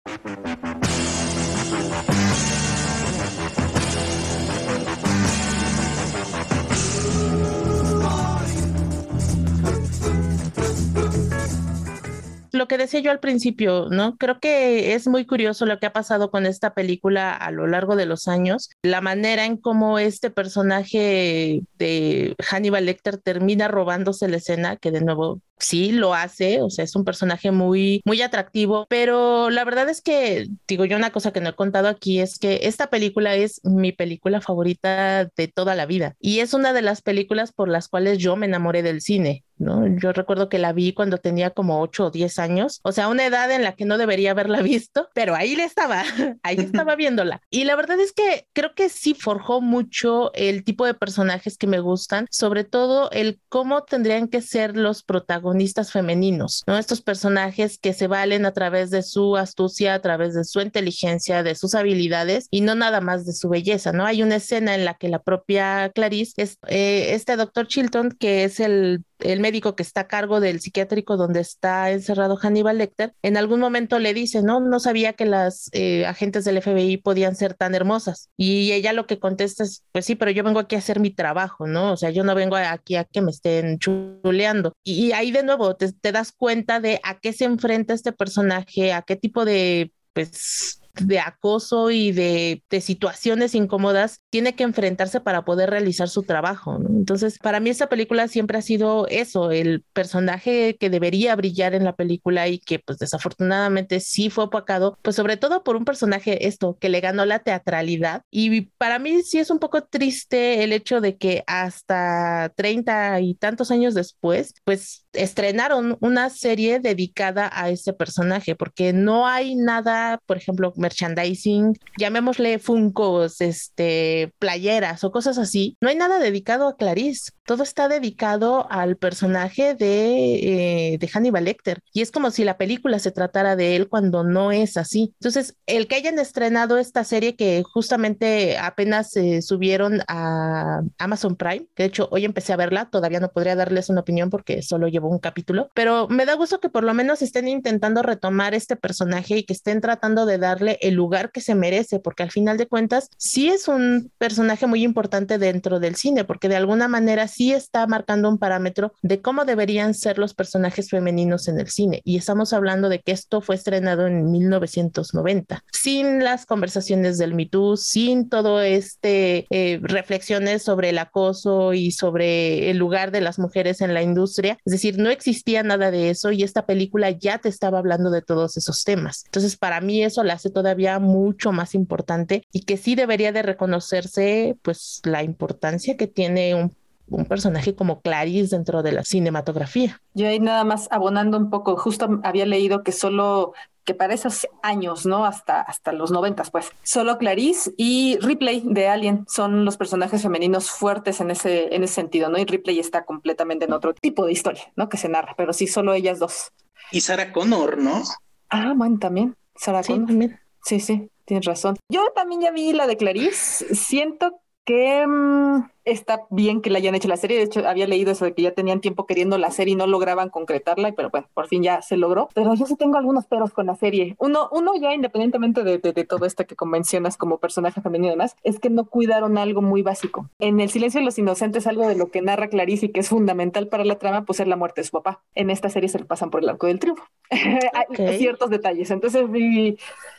[12.59, 14.17] Lo que decía yo al principio, ¿no?
[14.17, 17.97] Creo que es muy curioso lo que ha pasado con esta película a lo largo
[17.97, 24.37] de los años, la manera en cómo este personaje de Hannibal Lecter termina robándose la
[24.37, 28.87] escena, que de nuevo sí lo hace, o sea, es un personaje muy, muy atractivo,
[28.89, 32.39] pero la verdad es que, digo yo, una cosa que no he contado aquí es
[32.39, 36.83] que esta película es mi película favorita de toda la vida y es una de
[36.83, 39.45] las películas por las cuales yo me enamoré del cine.
[39.59, 39.85] ¿no?
[39.99, 43.27] Yo recuerdo que la vi cuando tenía como 8 o 10 años, o sea, una
[43.27, 46.05] edad en la que no debería haberla visto, pero ahí le estaba,
[46.45, 47.41] ahí estaba viéndola.
[47.51, 51.67] Y la verdad es que creo que sí forjó mucho el tipo de personajes que
[51.67, 55.48] me gustan, sobre todo el cómo tendrían que ser los protagonistas
[55.93, 56.79] femeninos, ¿no?
[56.79, 61.43] Estos personajes que se valen a través de su astucia, a través de su inteligencia,
[61.43, 64.05] de sus habilidades y no nada más de su belleza, ¿no?
[64.05, 68.45] Hay una escena en la que la propia Clarice es eh, este doctor Chilton, que
[68.45, 73.15] es el el médico que está a cargo del psiquiátrico donde está encerrado Hannibal Lecter,
[73.23, 77.37] en algún momento le dice, no, no sabía que las eh, agentes del FBI podían
[77.37, 78.31] ser tan hermosas.
[78.37, 81.11] Y ella lo que contesta es, pues sí, pero yo vengo aquí a hacer mi
[81.11, 81.93] trabajo, ¿no?
[81.93, 84.73] O sea, yo no vengo aquí a que me estén chuleando.
[84.85, 88.93] Y, ahí de nuevo te, te das cuenta de a qué se enfrenta este personaje,
[88.93, 95.45] a qué tipo de pues de acoso y de, situaciones incómodas tiene que enfrentarse para
[95.45, 96.79] poder realizar su trabajo.
[96.89, 101.85] Entonces, para mí esta película siempre ha sido eso, el personaje que debería brillar en
[101.85, 106.47] la película y que pues desafortunadamente sí fue opacado, pues sobre todo por un personaje
[106.47, 108.23] esto, que le ganó la teatralidad.
[108.31, 113.35] Y para mí sí es un poco triste el hecho de que hasta 30 y
[113.35, 120.21] tantos años después, pues estrenaron una serie dedicada a ese personaje, porque no hay nada,
[120.27, 126.77] por ejemplo, merchandising, llamémosle funcos, este, playeras o cosas así, no hay nada dedicado a
[126.77, 127.33] Clarice.
[127.45, 131.81] Todo está dedicado al personaje de, eh, de Hannibal Lecter.
[131.95, 135.15] Y es como si la película se tratara de él cuando no es así.
[135.15, 141.67] Entonces, el que hayan estrenado esta serie que justamente apenas se subieron a Amazon Prime,
[141.75, 144.89] que de hecho hoy empecé a verla, todavía no podría darles una opinión porque solo
[144.89, 148.77] llevo un capítulo, pero me da gusto que por lo menos estén intentando retomar este
[148.77, 152.57] personaje y que estén tratando de darle el lugar que se merece, porque al final
[152.59, 157.29] de cuentas sí es un personaje muy importante dentro del cine, porque de alguna manera
[157.29, 162.01] sí está marcando un parámetro de cómo deberían ser los personajes femeninos en el cine.
[162.05, 167.47] Y estamos hablando de que esto fue estrenado en 1990, sin las conversaciones del Me
[167.47, 173.39] Too, sin todo este eh, reflexiones sobre el acoso y sobre el lugar de las
[173.39, 174.59] mujeres en la industria.
[174.65, 178.23] Es decir, no existía nada de eso y esta película ya te estaba hablando de
[178.23, 179.25] todos esos temas.
[179.27, 183.43] Entonces, para mí eso la hace todavía mucho más importante y que sí debería de
[183.43, 186.73] reconocerse pues la importancia que tiene un
[187.11, 190.01] un personaje como Clarice dentro de la cinematografía.
[190.13, 193.55] Yo ahí nada más abonando un poco, justo había leído que solo
[193.85, 195.25] que para esos años, ¿no?
[195.25, 196.71] Hasta, hasta los noventas, pues.
[196.83, 201.95] Solo Clarice y Ripley de Alien son los personajes femeninos fuertes en ese, en ese
[201.95, 202.37] sentido, ¿no?
[202.37, 204.91] Y Ripley está completamente en otro tipo de historia, ¿no?
[204.91, 206.53] Que se narra, pero sí, solo ellas dos.
[206.93, 208.03] Y Sarah Connor, ¿no?
[208.51, 209.35] Ah, bueno, también.
[209.57, 210.09] Sarah Connor.
[210.09, 210.39] También.
[210.65, 211.77] Sí, sí, tienes razón.
[211.89, 213.75] Yo también ya vi la de Clarice.
[213.75, 217.39] Siento que mm, está bien que la hayan hecho la serie.
[217.39, 219.87] De hecho, había leído eso de que ya tenían tiempo queriendo la serie y no
[219.87, 222.29] lograban concretarla, pero bueno, por fin ya se logró.
[222.35, 224.15] Pero yo sí tengo algunos peros con la serie.
[224.19, 228.37] Uno, uno ya independientemente de, de, todo esto que convencionas como personaje femenino y demás,
[228.43, 230.29] es que no cuidaron algo muy básico.
[230.39, 233.09] En El silencio de los inocentes, algo de lo que narra Clarice y que es
[233.09, 235.23] fundamental para la trama, pues es la muerte de su papá.
[235.35, 237.05] En esta serie se le pasan por el arco del triunfo.
[237.31, 238.91] Hay ciertos detalles.
[238.91, 239.25] Entonces,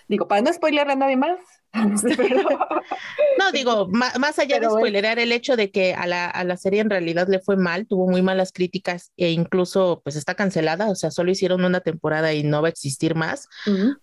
[0.07, 1.37] digo, para no spoiler a nadie más,
[3.37, 6.81] no, digo, más, allá de spoilerar el hecho de que a la, a la, serie
[6.81, 10.95] en realidad le fue mal, tuvo muy malas críticas e incluso pues está cancelada, o
[10.95, 13.47] sea, solo hicieron una temporada y no va a existir más.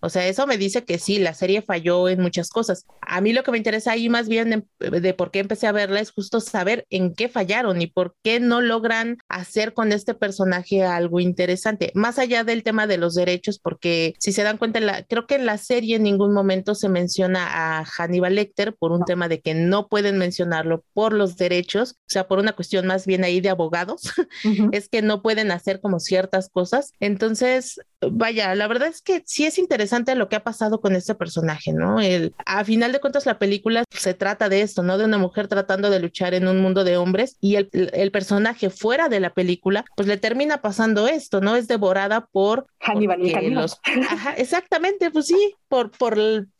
[0.01, 2.85] O sea, eso me dice que sí, la serie falló en muchas cosas.
[3.01, 5.71] A mí lo que me interesa ahí más bien de, de por qué empecé a
[5.71, 10.13] verla es justo saber en qué fallaron y por qué no logran hacer con este
[10.13, 14.79] personaje algo interesante, más allá del tema de los derechos, porque si se dan cuenta,
[14.79, 18.91] la, creo que en la serie en ningún momento se menciona a Hannibal Lecter por
[18.91, 22.85] un tema de que no pueden mencionarlo por los derechos, o sea, por una cuestión
[22.85, 24.13] más bien ahí de abogados,
[24.71, 26.93] es que no pueden hacer como ciertas cosas.
[26.99, 31.15] Entonces, vaya, la verdad es que sí es interesante lo que ha pasado con este
[31.15, 31.99] personaje, ¿no?
[31.99, 34.99] El, a final de cuentas, la película se trata de esto, ¿no?
[34.99, 38.69] De una mujer tratando de luchar en un mundo de hombres y el, el personaje
[38.69, 41.55] fuera de la película, pues le termina pasando esto, ¿no?
[41.55, 43.19] Es devorada por Hannibal
[43.51, 43.79] los...
[44.09, 46.19] Ajá, exactamente, pues sí, por, por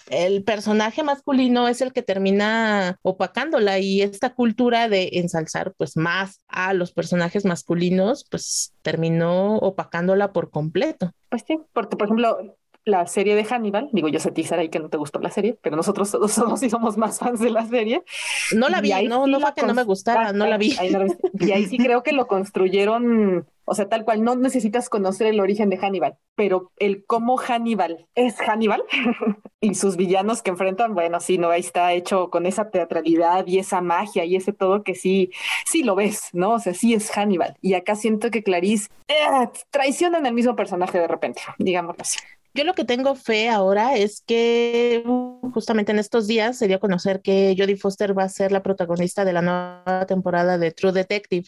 [0.09, 6.41] el, personaje masculino es el que termina opacándola y esta cultura de ensalzar pues más
[6.47, 11.11] a los personajes masculinos pues terminó opacándola por completo.
[11.29, 12.37] Pues sí, porque por ejemplo
[12.87, 15.57] la serie de Hannibal, digo yo sé ti ahí que no te gustó la serie,
[15.61, 18.03] pero nosotros todos somos sí somos más fans de la serie.
[18.55, 20.75] No la vi, no, no fue que no me gustara, no la vi.
[21.39, 25.41] y ahí sí creo que lo construyeron o sea, tal cual, no necesitas conocer el
[25.41, 28.81] origen de Hannibal, pero el cómo Hannibal es Hannibal
[29.59, 33.59] y sus villanos que enfrentan, bueno, sí, no, ahí está hecho con esa teatralidad y
[33.59, 35.31] esa magia y ese todo que sí,
[35.65, 36.53] sí lo ves, ¿no?
[36.53, 37.57] O sea, sí es Hannibal.
[37.61, 42.19] Y acá siento que Clarice eh, traicionan el mismo personaje de repente, digámoslo así.
[42.57, 45.03] Yo lo que tengo fe ahora es que
[45.53, 48.63] justamente en estos días se dio a conocer que Jodie Foster va a ser la
[48.63, 51.45] protagonista de la nueva temporada de True Detective.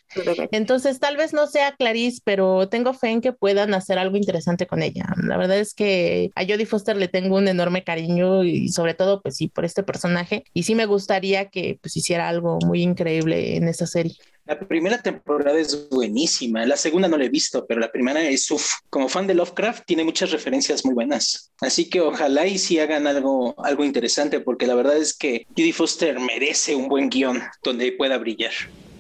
[0.52, 4.68] Entonces, tal vez no sea Clarice, pero tengo fe en que puedan hacer algo interesante
[4.68, 5.08] con ella.
[5.24, 9.24] La verdad es que a Jodie Foster le tengo un enorme cariño y sobre todo,
[9.24, 10.44] pues sí, por este personaje.
[10.54, 14.14] Y sí me gustaría que pues hiciera algo muy increíble en esta serie.
[14.50, 18.50] La primera temporada es buenísima, la segunda no la he visto, pero la primera es
[18.50, 18.78] uff.
[18.90, 21.52] Como fan de Lovecraft tiene muchas referencias muy buenas.
[21.62, 25.72] Así que ojalá y sí hagan algo, algo interesante, porque la verdad es que Judy
[25.72, 28.52] Foster merece un buen guion donde pueda brillar.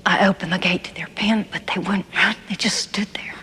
[0.06, 2.36] I opened the gate to their pen, but they wouldn't run.
[2.47, 3.34] They just stood there,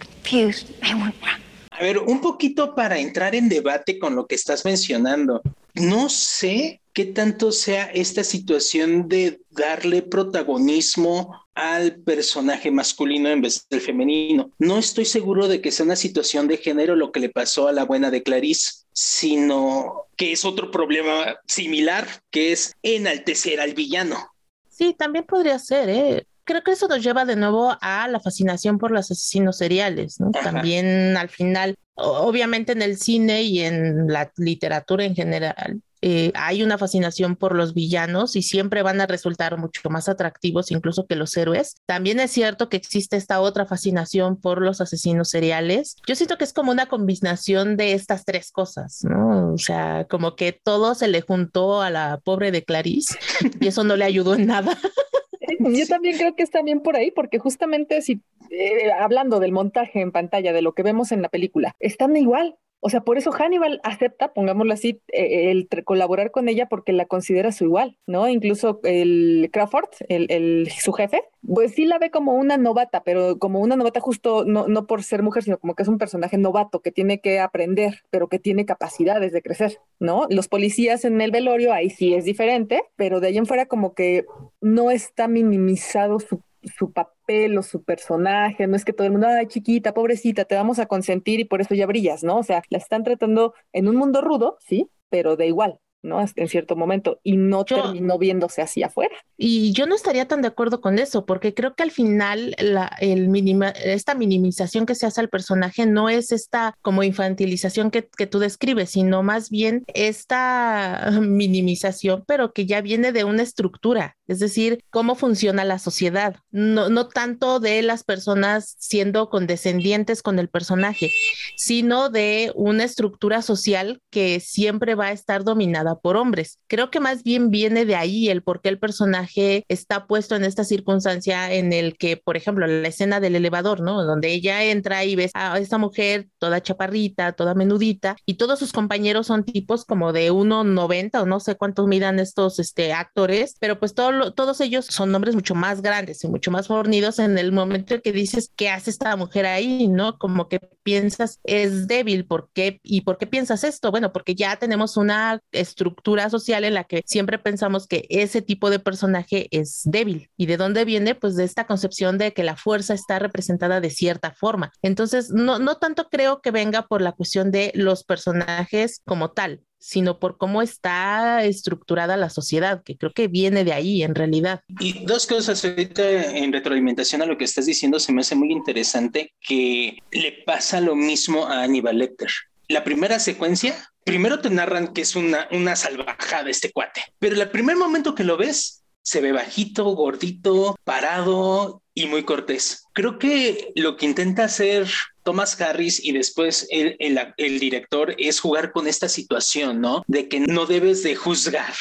[0.00, 0.70] confused.
[0.80, 1.40] They wouldn't run.
[1.70, 5.40] A ver, un poquito para entrar en debate con lo que estás mencionando.
[5.74, 13.66] No sé qué tanto sea esta situación de darle protagonismo al personaje masculino en vez
[13.70, 14.50] del femenino.
[14.58, 17.72] No estoy seguro de que sea una situación de género lo que le pasó a
[17.72, 24.28] la buena de Clarice, sino que es otro problema similar, que es enaltecer al villano.
[24.68, 26.26] Sí, también podría ser, ¿eh?
[26.44, 30.30] creo que eso nos lleva de nuevo a la fascinación por los asesinos seriales, ¿no?
[30.30, 36.62] También al final, obviamente en el cine y en la literatura en general, eh, hay
[36.62, 41.16] una fascinación por los villanos y siempre van a resultar mucho más atractivos incluso que
[41.16, 41.76] los héroes.
[41.86, 45.96] También es cierto que existe esta otra fascinación por los asesinos seriales.
[46.06, 49.54] Yo siento que es como una combinación de estas tres cosas, ¿no?
[49.54, 53.16] O sea, como que todo se le juntó a la pobre de Clarice
[53.58, 54.76] y eso no le ayudó en nada.
[55.58, 58.20] Yo también creo que está bien por ahí, porque justamente si
[58.50, 62.56] eh, hablando del montaje en pantalla, de lo que vemos en la película, están igual.
[62.86, 67.06] O sea, por eso Hannibal acepta, pongámoslo así, eh, el colaborar con ella porque la
[67.06, 68.28] considera su igual, ¿no?
[68.28, 73.60] Incluso el Crawford, el, su jefe, pues sí la ve como una novata, pero como
[73.60, 76.82] una novata justo no, no por ser mujer, sino como que es un personaje novato
[76.82, 80.26] que tiene que aprender, pero que tiene capacidades de crecer, ¿no?
[80.28, 83.94] Los policías en el velorio, ahí sí es diferente, pero de ahí en fuera como
[83.94, 84.26] que
[84.60, 86.42] no está minimizado su
[86.76, 90.54] su papel o su personaje, no es que todo el mundo, ay chiquita, pobrecita, te
[90.54, 92.38] vamos a consentir y por eso ya brillas, ¿no?
[92.38, 96.24] O sea, la están tratando en un mundo rudo, sí, pero de igual, ¿no?
[96.36, 99.14] En cierto momento, y no terminó viéndose hacia afuera.
[99.36, 102.94] Y yo no estaría tan de acuerdo con eso, porque creo que al final la,
[103.00, 108.08] el minima, esta minimización que se hace al personaje no es esta como infantilización que,
[108.16, 114.16] que tú describes, sino más bien esta minimización, pero que ya viene de una estructura,
[114.26, 120.48] es decir, cómo funciona la sociedad, no, tanto de las personas siendo condescendientes con el
[120.48, 121.10] personaje,
[121.56, 126.58] sino de una estructura social que siempre va a estar dominada por hombres.
[126.66, 130.44] Creo que más bien viene de ahí el por qué el personaje está puesto en
[130.44, 134.04] esta circunstancia en el que, por ejemplo, la escena del elevador, ¿no?
[134.04, 138.72] Donde ella entra y ves a esta mujer toda chaparrita, toda menudita, y todos sus
[138.72, 143.78] compañeros son tipos como de 1,90 o no sé cuántos midan estos este, actores, pero
[143.78, 144.13] pues todos
[144.60, 148.12] ellos son hombres mucho más grandes y mucho más fornidos en el momento en que
[148.12, 149.88] dices, ¿qué hace esta mujer ahí?
[149.88, 150.18] ¿No?
[150.18, 152.80] Como que piensas, es débil, ¿por qué?
[152.84, 153.90] ¿Y por qué piensas esto?
[153.90, 158.70] Bueno, porque ya tenemos una estructura social en la que siempre pensamos que ese tipo
[158.70, 160.30] de personaje es débil.
[160.36, 161.14] ¿Y de dónde viene?
[161.14, 164.70] Pues de esta concepción de que la fuerza está representada de cierta forma.
[164.82, 169.62] Entonces, no, no tanto creo que venga por la cuestión de los personajes como tal,
[169.84, 174.62] sino por cómo está estructurada la sociedad, que creo que viene de ahí en realidad.
[174.80, 178.50] Y dos cosas ahorita en retroalimentación a lo que estás diciendo, se me hace muy
[178.50, 182.30] interesante que le pasa lo mismo a Aníbal Lecter.
[182.68, 187.50] La primera secuencia, primero te narran que es una, una salvajada este cuate, pero el
[187.50, 192.84] primer momento que lo ves, se ve bajito, gordito, parado y muy cortés.
[192.94, 194.88] Creo que lo que intenta hacer
[195.22, 200.02] Thomas Harris y después el, el, director es jugar con esta situación, ¿no?
[200.06, 201.74] De que no debes de juzgar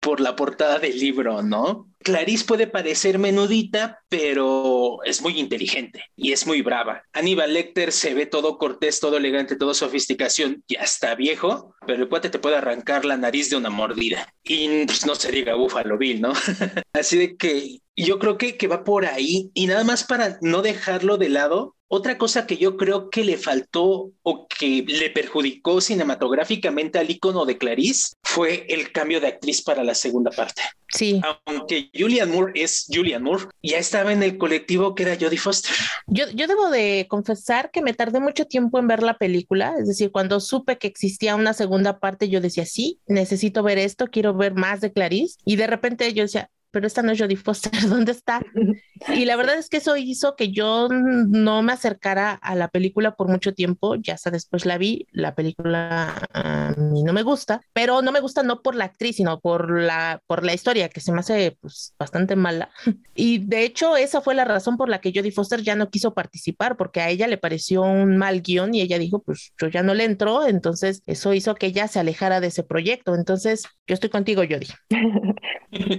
[0.00, 1.88] por la portada del libro, ¿no?
[2.06, 7.02] Clarice puede parecer menudita, pero es muy inteligente y es muy brava.
[7.12, 12.08] Aníbal Lecter se ve todo cortés, todo elegante, todo sofisticación, ya está viejo, pero el
[12.08, 14.32] cuate te puede arrancar la nariz de una mordida.
[14.44, 16.32] Y pues, no se diga Buffalo Bill, ¿no?
[16.92, 20.62] Así de que yo creo que, que va por ahí y nada más para no
[20.62, 25.80] dejarlo de lado, otra cosa que yo creo que le faltó o que le perjudicó
[25.80, 30.62] cinematográficamente al icono de Clarice fue el cambio de actriz para la segunda parte.
[30.88, 31.20] Sí.
[31.44, 35.74] Aunque Julian Moore es Julian Moore, ya estaba en el colectivo que era Jodie Foster.
[36.06, 39.88] Yo, yo debo de confesar que me tardé mucho tiempo en ver la película, es
[39.88, 44.34] decir, cuando supe que existía una segunda parte, yo decía, sí, necesito ver esto, quiero
[44.34, 47.72] ver más de Clarice, y de repente yo decía, pero esta no es Jodie Foster,
[47.88, 48.42] ¿dónde está?
[49.14, 53.14] Y la verdad es que eso hizo que yo no me acercara a la película
[53.14, 57.60] por mucho tiempo, ya hasta después la vi, la película a mí no me gusta,
[57.74, 61.00] pero no me gusta no por la actriz, sino por la, por la historia, que
[61.00, 62.70] se me hace pues, bastante mala.
[63.14, 66.12] Y de hecho esa fue la razón por la que Jodie Foster ya no quiso
[66.12, 69.82] participar, porque a ella le pareció un mal guion y ella dijo, pues yo ya
[69.82, 73.14] no le entro, entonces eso hizo que ella se alejara de ese proyecto.
[73.14, 74.68] Entonces yo estoy contigo, Jodie.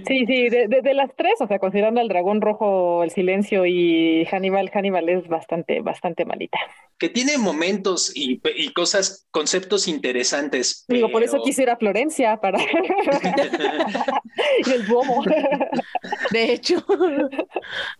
[0.06, 4.24] Sí, sí, de, de, las tres, o sea, considerando el dragón rojo, el silencio y
[4.26, 6.58] Hannibal, Hannibal es bastante, bastante malita.
[6.98, 8.40] Que tiene momentos y,
[8.72, 10.84] cosas, conceptos interesantes.
[10.88, 12.58] Digo, por eso quisiera Florencia para
[14.74, 15.24] el bomo.
[16.30, 16.84] de hecho.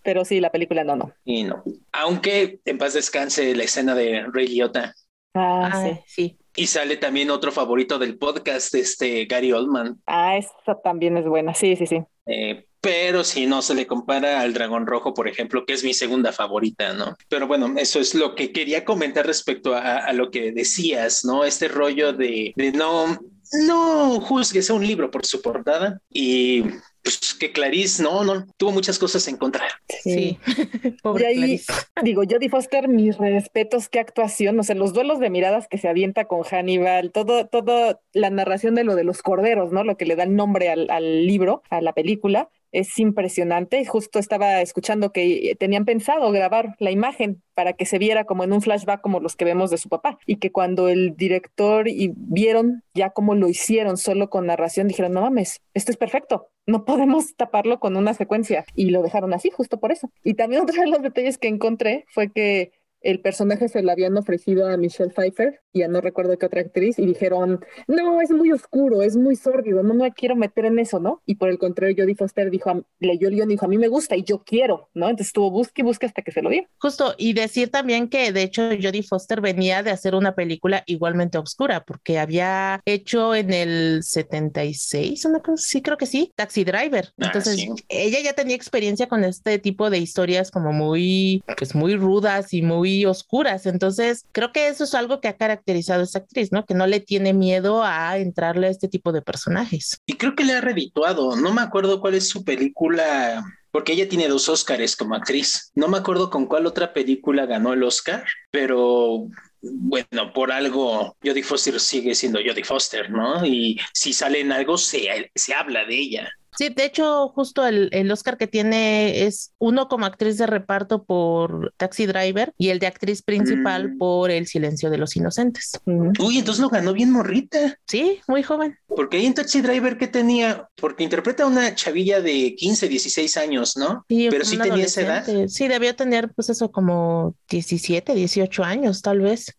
[0.03, 1.13] Pero sí, la película no, no.
[1.25, 1.63] Y no.
[1.93, 4.95] Aunque en paz descanse la escena de Rey Liotta.
[5.39, 6.01] Ah, sí.
[6.07, 6.39] sí.
[6.57, 10.01] Y sale también otro favorito del podcast, este Gary Oldman.
[10.07, 12.03] Ah, esa también es buena, sí, sí, sí.
[12.27, 15.95] Eh, pero si no se le compara al Dragón Rojo, por ejemplo, que es mi
[15.95, 17.17] segunda favorita, ¿no?
[17.29, 21.45] Pero bueno, eso es lo que quería comentar respecto a, lo que decías, ¿no?
[21.45, 23.19] Este rollo de, de no,
[23.67, 26.65] no juzgues a un libro por su portada y
[27.09, 29.65] pues que Clarice no, no, tuvo muchas cosas en contra.
[30.03, 30.39] Sí.
[31.03, 31.61] Pobre y ahí,
[32.03, 35.89] digo, Jodie Foster, mis respetos, qué actuación, o sea, los duelos de miradas que se
[35.89, 39.85] avienta con Hannibal, todo, todo la narración de lo de los corderos, ¿no?
[39.85, 43.85] Lo que le da el nombre al, al libro, a la película es impresionante.
[43.85, 48.53] Justo estaba escuchando que tenían pensado grabar la imagen para que se viera como en
[48.53, 52.13] un flashback como los que vemos de su papá y que cuando el director y
[52.15, 56.85] vieron ya cómo lo hicieron solo con narración dijeron, no mames, esto es perfecto, no
[56.85, 60.11] podemos taparlo con una secuencia y lo dejaron así justo por eso.
[60.23, 64.17] Y también otro de los detalles que encontré fue que el personaje se lo habían
[64.17, 68.31] ofrecido a Michelle Pfeiffer y a no recuerdo qué otra actriz y dijeron, no, es
[68.31, 71.23] muy oscuro, es muy sórdido, no me quiero meter en eso, ¿no?
[71.25, 73.89] Y por el contrario, Jodie Foster dijo, leyó el guion y dijo, a mí me
[73.89, 75.07] gusta y yo quiero, ¿no?
[75.07, 76.65] Entonces estuvo busque y busque hasta que se lo dio.
[76.79, 81.39] Justo, y decir también que de hecho Jodie Foster venía de hacer una película igualmente
[81.39, 87.13] oscura, porque había hecho en el 76, una cosa, sí creo que sí, Taxi Driver.
[87.19, 91.95] Ah, Entonces, ella ya tenía experiencia con este tipo de historias como muy, pues muy
[91.95, 93.67] rudas y muy oscuras.
[93.67, 96.65] Entonces, creo que eso es algo que ha caracterizado a esta actriz, ¿no?
[96.67, 99.99] Que no le tiene miedo a entrarle a este tipo de personajes.
[100.07, 101.37] Y creo que le ha redituado.
[101.37, 105.71] No me acuerdo cuál es su película porque ella tiene dos Oscars como actriz.
[105.75, 109.29] No me acuerdo con cuál otra película ganó el Oscar, pero
[109.61, 113.45] bueno, por algo Jodie Foster sigue siendo Jodie Foster, ¿no?
[113.45, 116.31] Y si sale en algo, se, se habla de ella.
[116.57, 121.05] Sí, de hecho, justo el, el, Oscar que tiene es uno como actriz de reparto
[121.05, 123.99] por Taxi Driver y el de actriz principal mm.
[123.99, 125.81] por El Silencio de los Inocentes.
[125.85, 127.79] Uy, entonces lo ganó bien morrita.
[127.87, 128.77] Sí, muy joven.
[128.87, 130.69] Porque ahí en Taxi Driver, ¿qué tenía?
[130.77, 134.05] Porque interpreta a una chavilla de 15, 16 años, ¿no?
[134.09, 135.27] Sí, Pero sí tenía esa edad.
[135.49, 139.58] Sí, debió tener, pues eso, como 17, 18 años, tal vez.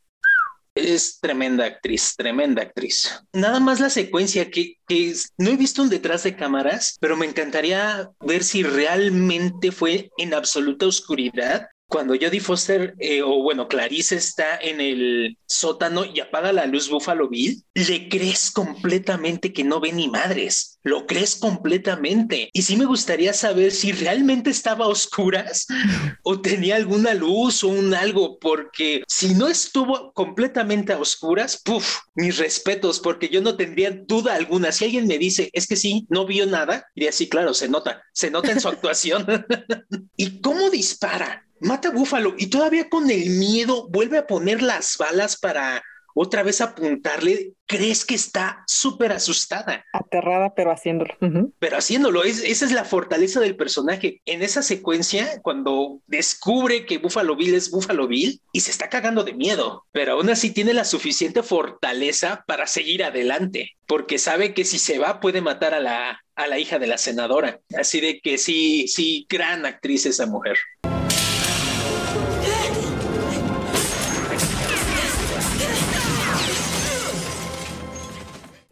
[0.79, 3.21] Es tremenda actriz, tremenda actriz.
[3.33, 7.25] Nada más la secuencia que, que no he visto un detrás de cámaras, pero me
[7.25, 14.15] encantaría ver si realmente fue en absoluta oscuridad cuando Jodie Foster, eh, o bueno, Clarice
[14.15, 19.79] está en el sótano y apaga la luz Buffalo Bill, le crees completamente que no
[19.79, 20.77] ve ni madres.
[20.83, 22.49] Lo crees completamente.
[22.53, 25.65] Y sí me gustaría saber si realmente estaba a oscuras
[26.23, 32.01] o tenía alguna luz o un algo, porque si no estuvo completamente a oscuras, puff,
[32.13, 34.71] mis respetos, porque yo no tendría duda alguna.
[34.71, 38.03] Si alguien me dice, es que sí, no vio nada, diría, sí, claro, se nota,
[38.13, 39.25] se nota en su actuación.
[40.15, 41.48] ¿Y cómo dispara?
[41.61, 45.81] Mata a Búfalo y todavía con el miedo vuelve a poner las balas para
[46.21, 49.85] otra vez apuntarle, crees que está súper asustada.
[49.93, 51.13] Aterrada, pero haciéndolo.
[51.59, 54.21] Pero haciéndolo, esa es la fortaleza del personaje.
[54.25, 59.23] En esa secuencia, cuando descubre que Buffalo Bill es Buffalo Bill y se está cagando
[59.23, 64.65] de miedo, pero aún así tiene la suficiente fortaleza para seguir adelante, porque sabe que
[64.65, 67.61] si se va puede matar a la, a la hija de la senadora.
[67.77, 70.57] Así de que sí, sí, gran actriz esa mujer.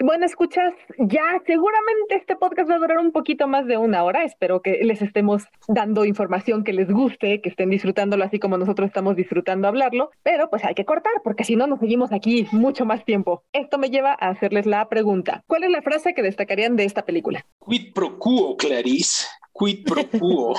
[0.08, 4.24] Bueno, escuchas, ya seguramente este podcast va a durar un poquito más de una hora.
[4.24, 8.88] Espero que les estemos dando información que les guste, que estén disfrutándolo así como nosotros
[8.88, 12.86] estamos disfrutando hablarlo, pero pues hay que cortar porque si no nos seguimos aquí mucho
[12.86, 13.43] más tiempo.
[13.51, 15.43] Esto me lleva a hacerles la pregunta.
[15.45, 17.45] ¿Cuál es la frase que destacarían de esta película?
[17.68, 19.28] Quid pro quo, Clarice.
[19.51, 20.53] Quid pro quo.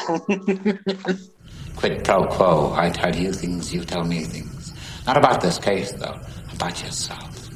[1.80, 2.76] Quid pro quo.
[2.76, 4.74] I tell you things, you tell me things.
[5.06, 6.20] Not about this case, though.
[6.52, 7.48] About yourself.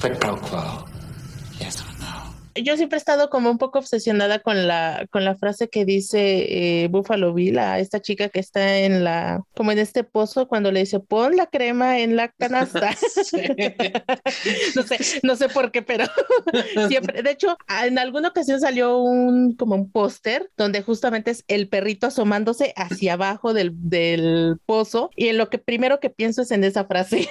[0.00, 0.95] Quid pro quo.
[2.62, 6.84] Yo siempre he estado como un poco obsesionada con la, con la frase que dice
[6.84, 10.72] eh, Buffalo Bill a esta chica que está en la, como en este pozo, cuando
[10.72, 12.90] le dice, pon la crema en la canasta.
[14.76, 16.04] no sé, no sé por qué, pero
[16.88, 21.68] siempre, de hecho, en alguna ocasión salió un, como un póster donde justamente es el
[21.68, 26.50] perrito asomándose hacia abajo del, del pozo y en lo que primero que pienso es
[26.50, 27.28] en esa frase.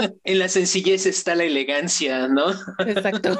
[0.24, 2.50] en la sencillez está la elegancia, ¿no?
[2.86, 3.38] Exacto.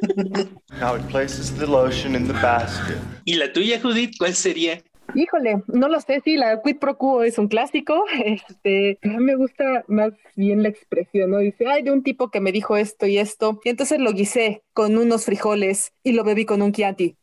[0.80, 2.96] Now he places the lotion in the basket.
[3.24, 4.82] ¿Y la tuya, Judith, cuál sería?
[5.14, 9.84] Híjole, no lo sé, sí, la quid pro quo es un clásico, este, me gusta
[9.88, 11.38] más bien la expresión, ¿no?
[11.38, 14.62] Dice, ay, de un tipo que me dijo esto y esto, y entonces lo guisé
[14.72, 17.16] con unos frijoles y lo bebí con un Chianti.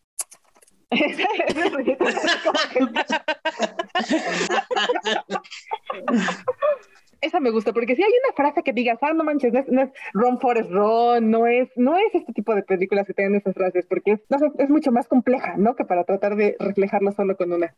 [7.19, 9.67] Esa me gusta, porque si hay una frase que digas, ah, no manches, no es,
[9.69, 13.35] no es Ron Forest Ron, no es, no es este tipo de películas que tengan
[13.35, 15.75] esas frases, porque es, no sé, es mucho más compleja, ¿no?
[15.75, 17.73] Que para tratar de reflejarlo solo con una.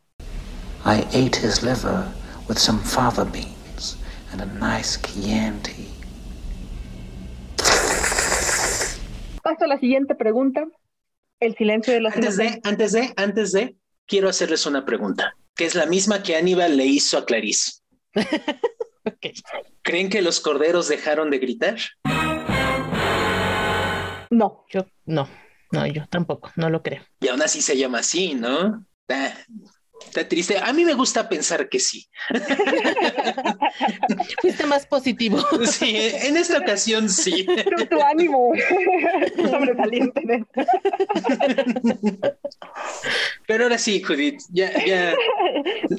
[0.84, 2.04] I ate his liver
[2.48, 3.96] with some fava beans
[4.32, 5.88] and a nice Chianti.
[9.42, 10.66] Paso a la siguiente pregunta.
[11.40, 13.74] El silencio de los Antes de, antes de, antes de,
[14.06, 17.80] quiero hacerles una pregunta, que es la misma que Aníbal le hizo a Clarice.
[19.82, 21.78] ¿Creen que los corderos dejaron de gritar?
[24.30, 24.64] No.
[24.68, 25.28] Yo no,
[25.72, 27.02] no, yo tampoco, no lo creo.
[27.20, 28.86] Y aún así se llama así, ¿no?
[29.06, 29.36] Está,
[30.06, 30.58] está triste.
[30.58, 32.08] A mí me gusta pensar que sí.
[34.40, 35.38] Fuiste más positivo.
[35.64, 37.46] Sí, en esta ocasión sí.
[37.46, 38.52] Pero tu ánimo
[39.36, 40.44] sobresaliente.
[43.46, 45.14] Pero ahora sí, Judith, ya, ya.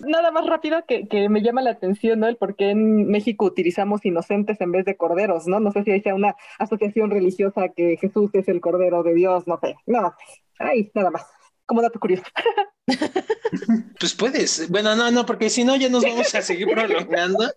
[0.07, 2.27] Nada más rápido que, que, me llama la atención, ¿no?
[2.27, 5.59] El por qué en México utilizamos inocentes en vez de corderos, ¿no?
[5.59, 9.47] No sé si hay sea una asociación religiosa que Jesús es el cordero de Dios,
[9.47, 9.75] no sé.
[9.85, 10.13] No,
[10.59, 11.25] ay, nada más.
[11.71, 12.23] Como dato curioso.
[13.99, 14.69] Pues puedes.
[14.69, 17.49] Bueno, no, no, porque si no ya nos vamos a seguir prolongando.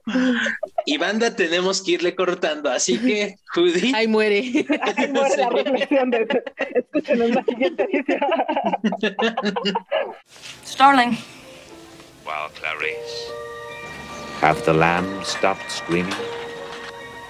[0.85, 2.71] Y banda tenemos que irle cortando.
[2.71, 3.93] Así que, Judy.
[3.95, 4.67] Ahí muere.
[4.83, 5.41] Ahí muere sí.
[5.41, 6.29] la reflexión de
[6.75, 7.89] escúchenos la siguiente
[10.67, 11.19] Starling.
[12.25, 13.33] Well, Clarice,
[14.41, 16.15] have the lamb stopped screaming?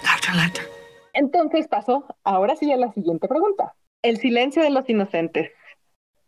[0.02, 0.68] Doctor Lecter.
[1.14, 3.74] Entonces paso ahora sí a la siguiente pregunta.
[4.02, 5.50] El silencio de los inocentes.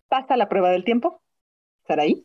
[0.09, 1.22] ¿Pasa la prueba del tiempo?
[1.86, 2.22] ¿Saraí?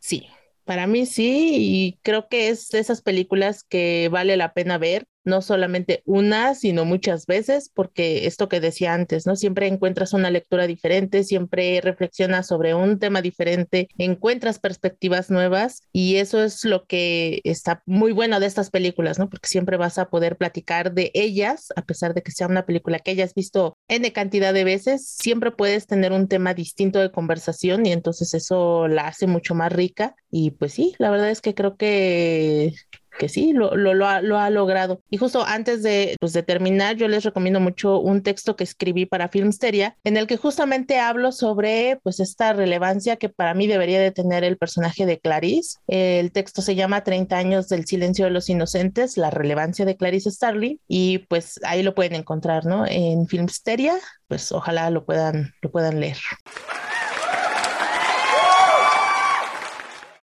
[0.00, 0.28] Sí,
[0.64, 5.06] para mí sí, y creo que es de esas películas que vale la pena ver
[5.26, 9.36] no solamente una, sino muchas veces, porque esto que decía antes, ¿no?
[9.36, 16.16] Siempre encuentras una lectura diferente, siempre reflexionas sobre un tema diferente, encuentras perspectivas nuevas y
[16.16, 19.28] eso es lo que está muy bueno de estas películas, ¿no?
[19.28, 22.98] Porque siempre vas a poder platicar de ellas, a pesar de que sea una película
[22.98, 27.86] que hayas visto N cantidad de veces, siempre puedes tener un tema distinto de conversación
[27.86, 31.54] y entonces eso la hace mucho más rica y pues sí, la verdad es que
[31.54, 32.74] creo que
[33.18, 35.00] que sí, lo, lo, lo, ha, lo, ha, logrado.
[35.10, 39.06] Y justo antes de, pues, de terminar, yo les recomiendo mucho un texto que escribí
[39.06, 44.00] para Filmsteria, en el que justamente hablo sobre pues esta relevancia que para mí debería
[44.00, 45.78] de tener el personaje de Clarice.
[45.86, 50.30] El texto se llama 30 años del silencio de los inocentes, la relevancia de Clarice
[50.30, 52.84] Starling, y pues ahí lo pueden encontrar, ¿no?
[52.86, 53.94] En Filmsteria,
[54.28, 56.18] pues ojalá lo puedan, lo puedan leer.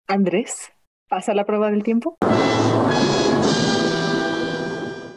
[0.07, 0.71] Andrés,
[1.07, 2.17] ¿pasa la prueba del tiempo?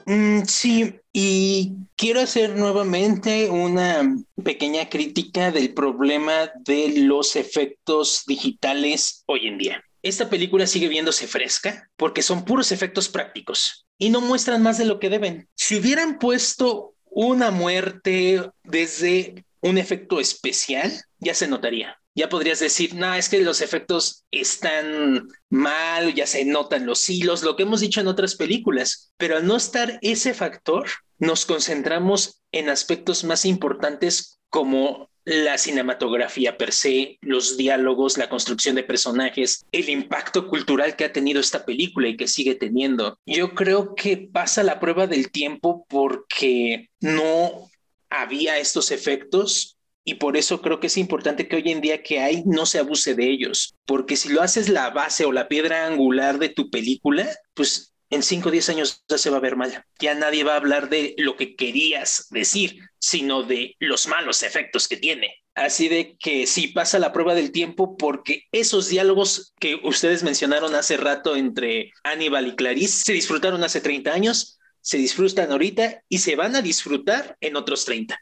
[0.07, 9.23] Mm, sí, y quiero hacer nuevamente una pequeña crítica del problema de los efectos digitales
[9.27, 9.85] hoy en día.
[10.03, 14.85] Esta película sigue viéndose fresca porque son puros efectos prácticos y no muestran más de
[14.85, 15.49] lo que deben.
[15.55, 20.91] Si hubieran puesto una muerte desde un efecto especial,
[21.21, 26.45] ya se notaría ya podrías decir, no, es que los efectos están mal, ya se
[26.45, 30.35] notan los hilos, lo que hemos dicho en otras películas, pero al no estar ese
[30.35, 30.87] factor,
[31.19, 38.75] nos concentramos en aspectos más importantes como la cinematografía per se, los diálogos, la construcción
[38.75, 43.19] de personajes, el impacto cultural que ha tenido esta película y que sigue teniendo.
[43.25, 47.71] Yo creo que pasa la prueba del tiempo porque no
[48.11, 52.21] había estos efectos y por eso creo que es importante que hoy en día que
[52.21, 55.87] hay no se abuse de ellos, porque si lo haces la base o la piedra
[55.87, 59.57] angular de tu película, pues en 5 o 10 años ya se va a ver
[59.57, 59.85] mal.
[59.99, 64.87] Ya nadie va a hablar de lo que querías decir, sino de los malos efectos
[64.87, 65.35] que tiene.
[65.55, 70.75] Así de que sí pasa la prueba del tiempo porque esos diálogos que ustedes mencionaron
[70.75, 76.19] hace rato entre Aníbal y Clarice se disfrutaron hace 30 años, se disfrutan ahorita y
[76.19, 78.19] se van a disfrutar en otros 30.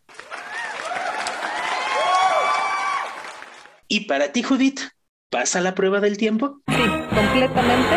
[3.92, 4.82] ¿Y para ti, Judith,
[5.30, 6.60] pasa la prueba del tiempo?
[6.68, 6.82] Sí,
[7.12, 7.96] completamente.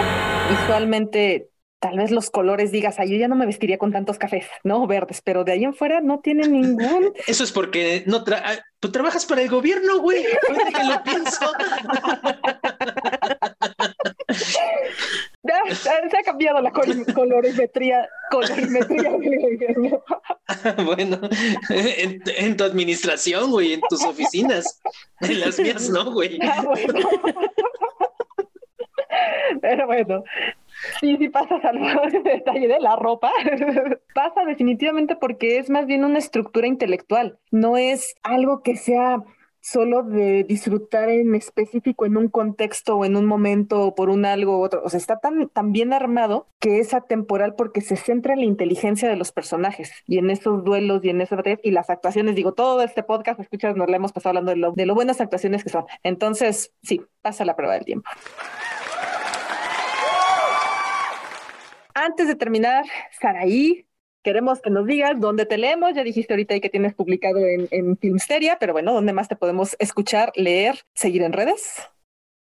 [0.50, 4.48] Visualmente, tal vez los colores digas, ay, yo ya no me vestiría con tantos cafés,
[4.64, 7.14] no verdes, pero de ahí en fuera no tiene ningún.
[7.28, 10.24] Eso es porque no tra tú trabajas para el gobierno, güey.
[10.24, 11.52] que lo pienso.
[15.74, 20.00] Se ha cambiado la colorimetría, colorimetría del
[20.86, 21.20] bueno,
[21.70, 24.82] en, tu administración, güey, en tus oficinas.
[25.20, 26.40] En las mías no, güey.
[26.42, 26.64] Ah,
[29.62, 30.24] Pero bueno,
[31.00, 33.32] sí, sí pasa al detalle de la ropa.
[34.14, 39.24] pasa definitivamente porque es más bien una estructura intelectual, no es algo que sea
[39.64, 44.26] solo de disfrutar en específico en un contexto o en un momento o por un
[44.26, 44.82] algo u otro.
[44.84, 48.46] O sea, está tan, tan bien armado que es atemporal porque se centra en la
[48.46, 52.36] inteligencia de los personajes y en esos duelos y en esas batallas y las actuaciones.
[52.36, 55.22] Digo, todo este podcast, escuchas, nos le hemos pasado hablando de lo, de lo buenas
[55.22, 55.86] actuaciones que son.
[56.04, 58.10] Entonces, sí, pasa la prueba del tiempo.
[61.94, 62.84] Antes de terminar,
[63.22, 63.86] Saraí,
[64.24, 65.94] queremos que nos digas dónde te leemos.
[65.94, 69.76] Ya dijiste ahorita que tienes publicado en, en Filmsteria, pero bueno, ¿dónde más te podemos
[69.80, 71.84] escuchar, leer, seguir en redes?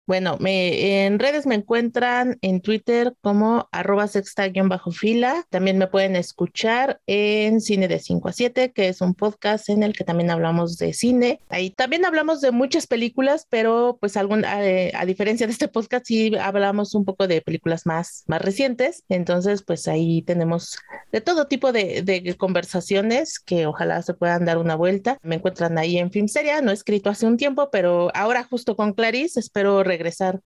[0.07, 5.45] Bueno, me, en redes me encuentran en Twitter como arroba sexta-fila.
[5.51, 9.83] También me pueden escuchar en Cine de 5 a 7, que es un podcast en
[9.83, 11.41] el que también hablamos de cine.
[11.49, 14.61] Ahí también hablamos de muchas películas, pero pues algún, a,
[15.05, 19.03] diferencia de este podcast, sí hablamos un poco de películas más, más recientes.
[19.09, 20.79] Entonces, pues ahí tenemos
[21.11, 25.19] de todo tipo de, de conversaciones que ojalá se puedan dar una vuelta.
[25.23, 28.93] Me encuentran ahí en Filmseria, no he escrito hace un tiempo, pero ahora justo con
[28.93, 29.83] Clarice espero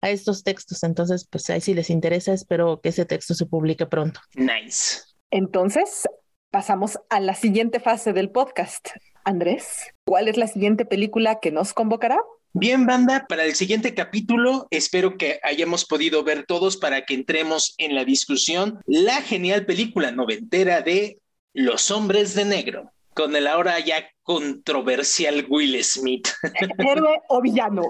[0.01, 0.83] a estos textos.
[0.83, 4.19] Entonces, pues ahí si les interesa, espero que ese texto se publique pronto.
[4.35, 5.01] Nice.
[5.31, 6.07] Entonces,
[6.49, 8.89] pasamos a la siguiente fase del podcast.
[9.23, 12.17] Andrés, ¿cuál es la siguiente película que nos convocará?
[12.53, 17.75] Bien, banda, para el siguiente capítulo espero que hayamos podido ver todos para que entremos
[17.77, 21.19] en la discusión la genial película noventera de
[21.53, 26.33] Los hombres de negro con el ahora ya controversial Will Smith.
[26.77, 27.83] Héroe o villano.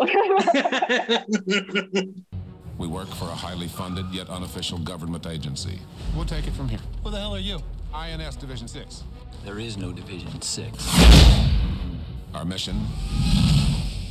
[2.79, 5.79] We work for a highly funded yet unofficial government agency.
[6.15, 6.79] We'll take it from here.
[7.03, 7.59] Who the hell are you?
[7.93, 9.03] INS Division 6.
[9.45, 10.87] There is no Division 6.
[12.33, 12.87] Our mission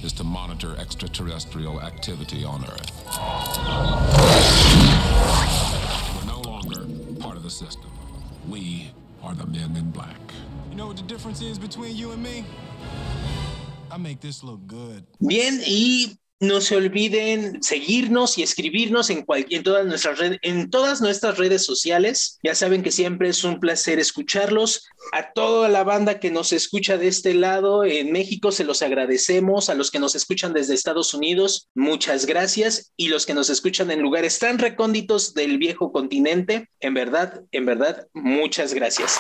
[0.05, 2.93] is to monitor extraterrestrial activity on Earth.
[6.15, 6.87] We're no longer
[7.19, 7.91] part of the system.
[8.49, 8.93] We
[9.25, 10.15] are the men in black.
[15.19, 21.01] Bien, y no se olviden seguirnos y escribirnos en, en, todas nuestras redes, en todas
[21.01, 22.39] nuestras redes sociales.
[22.45, 24.87] Ya saben que siempre es un placer escucharlos.
[25.11, 29.71] A toda la banda que nos escucha de este lado en México se los agradecemos.
[29.71, 32.93] A los que nos escuchan desde Estados Unidos, muchas gracias.
[32.97, 37.67] Y los que nos escuchan en lugares tan recónditos del viejo continente, en verdad, en
[37.67, 39.19] verdad, muchas gracias.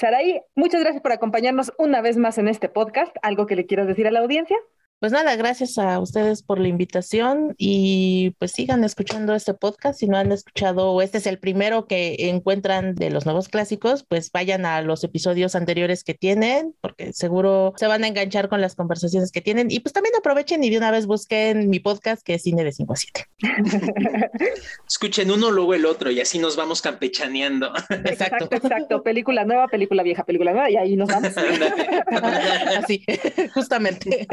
[0.00, 3.16] Saraí, muchas gracias por acompañarnos una vez más en este podcast.
[3.20, 4.56] ¿Algo que le quieras decir a la audiencia?
[5.00, 10.00] Pues nada, gracias a ustedes por la invitación y pues sigan escuchando este podcast.
[10.00, 14.04] Si no han escuchado, o este es el primero que encuentran de los nuevos clásicos,
[14.08, 18.60] pues vayan a los episodios anteriores que tienen, porque seguro se van a enganchar con
[18.60, 19.70] las conversaciones que tienen.
[19.70, 22.72] Y pues también aprovechen y de una vez busquen mi podcast que es Cine de
[22.72, 23.24] 5 a 7.
[24.88, 27.72] Escuchen uno, luego el otro y así nos vamos campechaneando.
[28.04, 29.04] Exacto, exacto.
[29.04, 31.32] Película nueva, película vieja, película nueva y ahí nos vamos.
[32.76, 33.04] así,
[33.54, 34.26] justamente.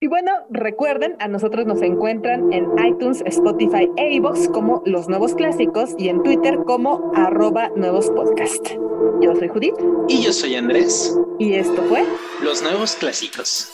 [0.00, 5.34] Y bueno, recuerden, a nosotros nos encuentran en iTunes, Spotify e iVoox como Los Nuevos
[5.36, 8.72] Clásicos y en Twitter como arroba Nuevos Podcast.
[9.20, 9.76] Yo soy Judith.
[10.08, 11.16] Y yo soy Andrés.
[11.38, 12.04] Y esto fue
[12.42, 13.72] Los Nuevos Clásicos.